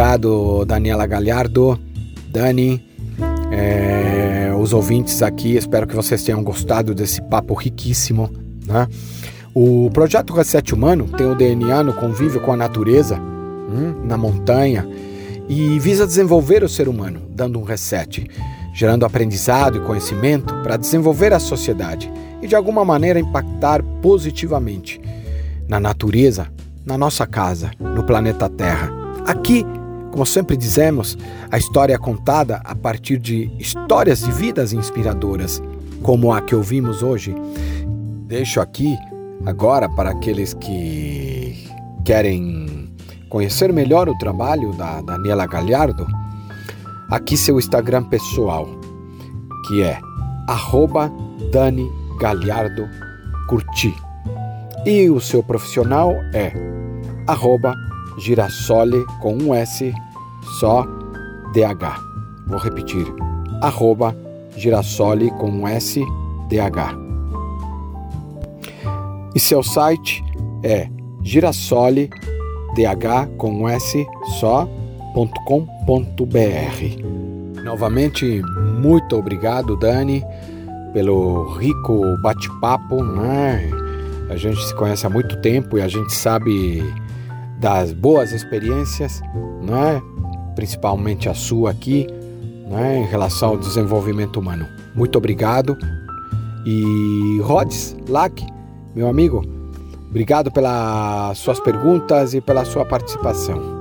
Obrigado, 0.00 0.64
Daniela 0.64 1.06
Galhardo, 1.06 1.78
Dani, 2.30 2.82
é, 3.52 4.50
os 4.58 4.72
ouvintes 4.72 5.22
aqui. 5.22 5.56
Espero 5.56 5.86
que 5.86 5.94
vocês 5.94 6.22
tenham 6.24 6.42
gostado 6.42 6.94
desse 6.94 7.20
papo 7.20 7.52
riquíssimo. 7.52 8.30
Né? 8.66 8.88
O 9.54 9.90
projeto 9.92 10.32
Reset 10.32 10.72
Humano 10.72 11.06
tem 11.06 11.26
o 11.26 11.34
DNA 11.34 11.82
no 11.82 11.92
convívio 11.92 12.40
com 12.40 12.50
a 12.50 12.56
natureza, 12.56 13.18
hum, 13.18 14.00
na 14.02 14.16
montanha, 14.16 14.88
e 15.46 15.78
visa 15.78 16.06
desenvolver 16.06 16.64
o 16.64 16.68
ser 16.68 16.88
humano, 16.88 17.20
dando 17.28 17.58
um 17.58 17.62
reset, 17.62 18.26
gerando 18.72 19.04
aprendizado 19.04 19.76
e 19.76 19.80
conhecimento 19.82 20.54
para 20.62 20.78
desenvolver 20.78 21.34
a 21.34 21.38
sociedade 21.38 22.10
e 22.40 22.46
de 22.46 22.56
alguma 22.56 22.86
maneira 22.86 23.20
impactar 23.20 23.82
positivamente 24.00 24.98
na 25.68 25.78
natureza, 25.78 26.46
na 26.86 26.96
nossa 26.96 27.26
casa, 27.26 27.70
no 27.78 28.02
planeta 28.02 28.48
Terra. 28.48 28.90
Aqui, 29.26 29.66
como 30.10 30.26
sempre 30.26 30.56
dizemos, 30.56 31.16
a 31.50 31.58
história 31.58 31.94
é 31.94 31.98
contada 31.98 32.60
a 32.64 32.74
partir 32.74 33.18
de 33.18 33.50
histórias 33.58 34.20
de 34.20 34.32
vidas 34.32 34.72
inspiradoras, 34.72 35.62
como 36.02 36.32
a 36.32 36.40
que 36.40 36.54
ouvimos 36.54 37.02
hoje. 37.02 37.34
Deixo 38.26 38.60
aqui 38.60 38.96
agora 39.46 39.88
para 39.88 40.10
aqueles 40.10 40.54
que 40.54 41.68
querem 42.04 42.92
conhecer 43.28 43.72
melhor 43.72 44.08
o 44.08 44.18
trabalho 44.18 44.72
da 44.72 45.00
Daniela 45.00 45.46
Galhardo, 45.46 46.06
aqui 47.08 47.36
seu 47.36 47.58
Instagram 47.58 48.04
pessoal, 48.04 48.68
que 49.68 49.82
é 49.82 49.98
Dani 51.52 51.88
Galhardo 52.20 52.88
Curti. 53.48 53.94
E 54.84 55.08
o 55.08 55.20
seu 55.20 55.42
profissional 55.42 56.12
é 56.34 56.52
arroba 57.26 57.74
Girassole 58.20 59.04
com 59.20 59.34
um 59.34 59.54
S 59.54 59.92
só 60.58 60.86
DH. 61.52 62.00
Vou 62.46 62.58
repetir, 62.58 63.06
arroba 63.62 64.16
Girassole 64.56 65.30
com 65.32 65.50
um 65.50 65.66
S 65.66 66.00
DH. 66.48 66.96
E 69.34 69.40
seu 69.40 69.62
site 69.62 70.22
é 70.62 70.88
Girassole 71.22 72.10
DH 72.74 73.36
com 73.38 73.62
um 73.62 73.68
S 73.68 74.06
só 74.38 74.68
Novamente, 77.64 78.42
muito 78.80 79.16
obrigado, 79.16 79.76
Dani, 79.76 80.24
pelo 80.92 81.54
rico 81.54 82.16
bate-papo, 82.22 83.02
né? 83.02 83.70
A 84.28 84.36
gente 84.36 84.64
se 84.64 84.74
conhece 84.74 85.06
há 85.06 85.10
muito 85.10 85.40
tempo 85.40 85.78
e 85.78 85.82
a 85.82 85.88
gente 85.88 86.12
sabe 86.12 86.82
das 87.60 87.92
boas 87.92 88.32
experiências, 88.32 89.20
né? 89.60 90.02
Principalmente 90.56 91.28
a 91.28 91.34
sua 91.34 91.70
aqui, 91.70 92.06
né? 92.68 92.98
Em 92.98 93.04
relação 93.04 93.50
ao 93.50 93.58
desenvolvimento 93.58 94.40
humano. 94.40 94.66
Muito 94.94 95.16
obrigado. 95.18 95.76
E 96.64 97.38
Rods, 97.42 97.96
Lack, 98.08 98.44
meu 98.94 99.08
amigo, 99.08 99.42
obrigado 100.08 100.50
pelas 100.50 101.38
suas 101.38 101.60
perguntas 101.60 102.34
e 102.34 102.40
pela 102.40 102.64
sua 102.64 102.84
participação. 102.84 103.80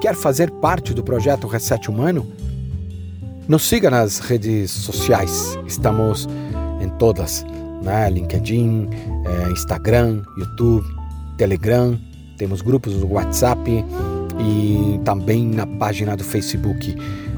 Quer 0.00 0.14
fazer 0.14 0.50
parte 0.50 0.94
do 0.94 1.02
projeto 1.04 1.46
Reset 1.46 1.90
Humano? 1.90 2.26
Nos 3.46 3.68
siga 3.68 3.90
nas 3.90 4.20
redes 4.20 4.70
sociais, 4.70 5.58
estamos 5.66 6.28
em 6.80 6.88
todas, 6.88 7.44
né? 7.82 8.08
LinkedIn, 8.08 8.88
eh, 9.26 9.50
Instagram, 9.50 10.22
YouTube, 10.38 10.86
Telegram, 11.36 11.98
temos 12.40 12.62
grupos 12.62 12.94
no 12.94 13.12
WhatsApp 13.12 13.60
e 14.38 14.98
também 15.04 15.44
na 15.44 15.66
página 15.66 16.16
do 16.16 16.24
Facebook. 16.24 16.96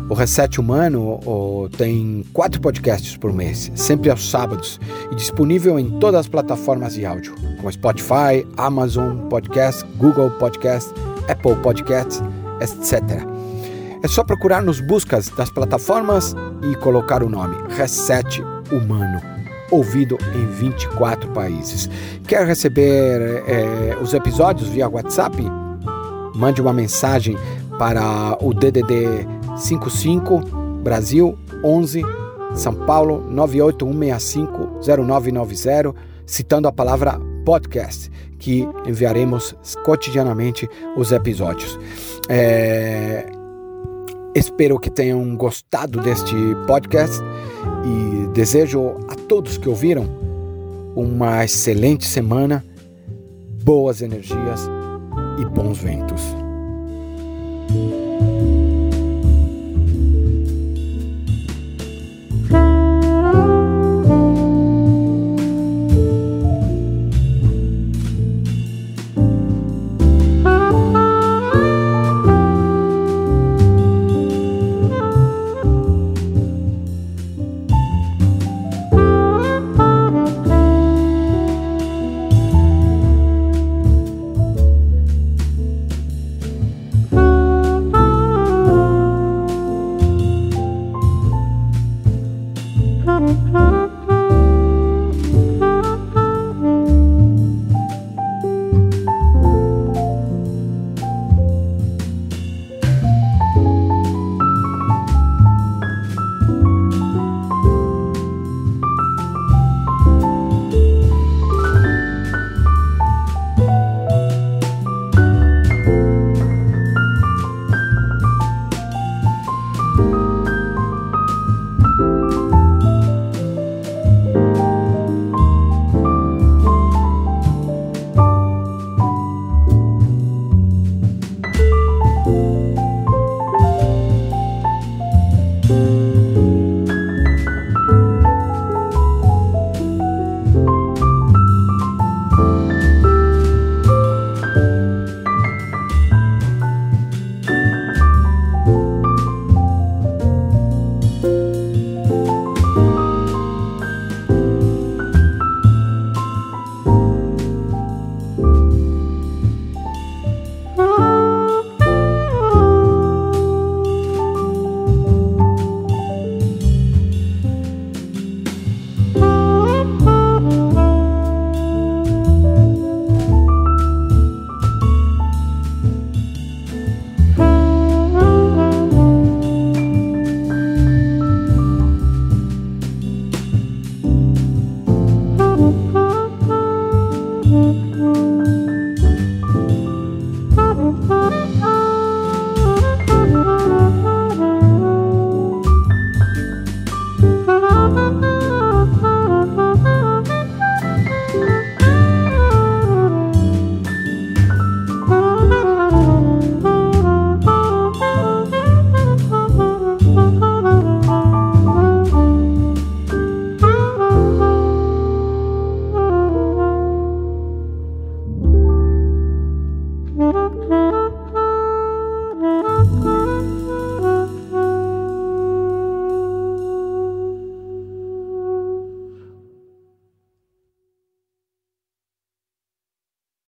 O 0.09 0.15
Reset 0.15 0.61
Humano 0.61 1.19
oh, 1.27 1.69
tem 1.77 2.25
quatro 2.33 2.61
podcasts 2.61 3.17
por 3.17 3.33
mês, 3.33 3.73
sempre 3.75 4.11
aos 4.11 4.31
sábados, 4.31 4.79
e 5.11 5.17
disponível 5.17 5.77
em 5.77 5.99
todas 5.99 6.21
as 6.21 6.29
plataformas 6.29 6.95
de 6.95 7.05
áudio, 7.05 7.35
como 7.57 7.73
Spotify, 7.73 8.47
Amazon 8.57 9.29
Podcast, 9.29 9.85
Google 9.97 10.31
Podcast, 10.39 10.89
Apple 11.29 11.57
Podcasts 11.57 12.23
etc. 12.61 13.27
É 14.05 14.09
só 14.09 14.23
procurar 14.23 14.63
nos 14.63 14.81
buscas 14.81 15.31
das 15.31 15.51
plataformas 15.51 16.33
e 16.71 16.77
colocar 16.77 17.25
o 17.25 17.29
nome 17.29 17.57
Reset 17.75 18.41
Humano, 18.71 19.21
ouvido 19.73 20.17
em 20.35 20.47
24 20.47 21.29
países. 21.31 21.89
Quer 22.27 22.45
receber 22.47 23.43
é, 23.47 23.97
os 24.01 24.15
episódios 24.15 24.69
via 24.69 24.89
WhatsApp? 24.89 25.37
Mande 26.35 26.61
uma 26.61 26.73
mensagem 26.73 27.37
para 27.79 28.37
o 28.41 28.53
DDD 28.55 29.27
55 29.57 30.41
Brasil 30.83 31.39
11 31.65 32.03
São 32.55 32.75
Paulo 32.75 33.25
981650990, 33.31 35.95
citando 36.27 36.67
a 36.69 36.73
palavra 36.73 37.19
podcast, 37.45 38.11
que 38.39 38.69
enviaremos 38.87 39.57
cotidianamente 39.85 40.69
os 40.97 41.11
episódios. 41.13 41.79
É... 42.29 43.27
Espero 44.35 44.79
que 44.79 44.89
tenham 44.91 45.37
gostado 45.37 46.01
deste 46.01 46.35
podcast 46.67 47.23
e 47.85 48.27
desejo 48.33 48.97
a 49.09 49.15
todos 49.15 49.59
que 49.59 49.69
ouviram 49.69 50.07
uma 50.95 51.45
excelente 51.45 52.07
semana, 52.07 52.65
boas 53.65 54.03
energias 54.03 54.61
e 55.41 55.45
bons 55.47 55.79
ventos. 55.79 56.23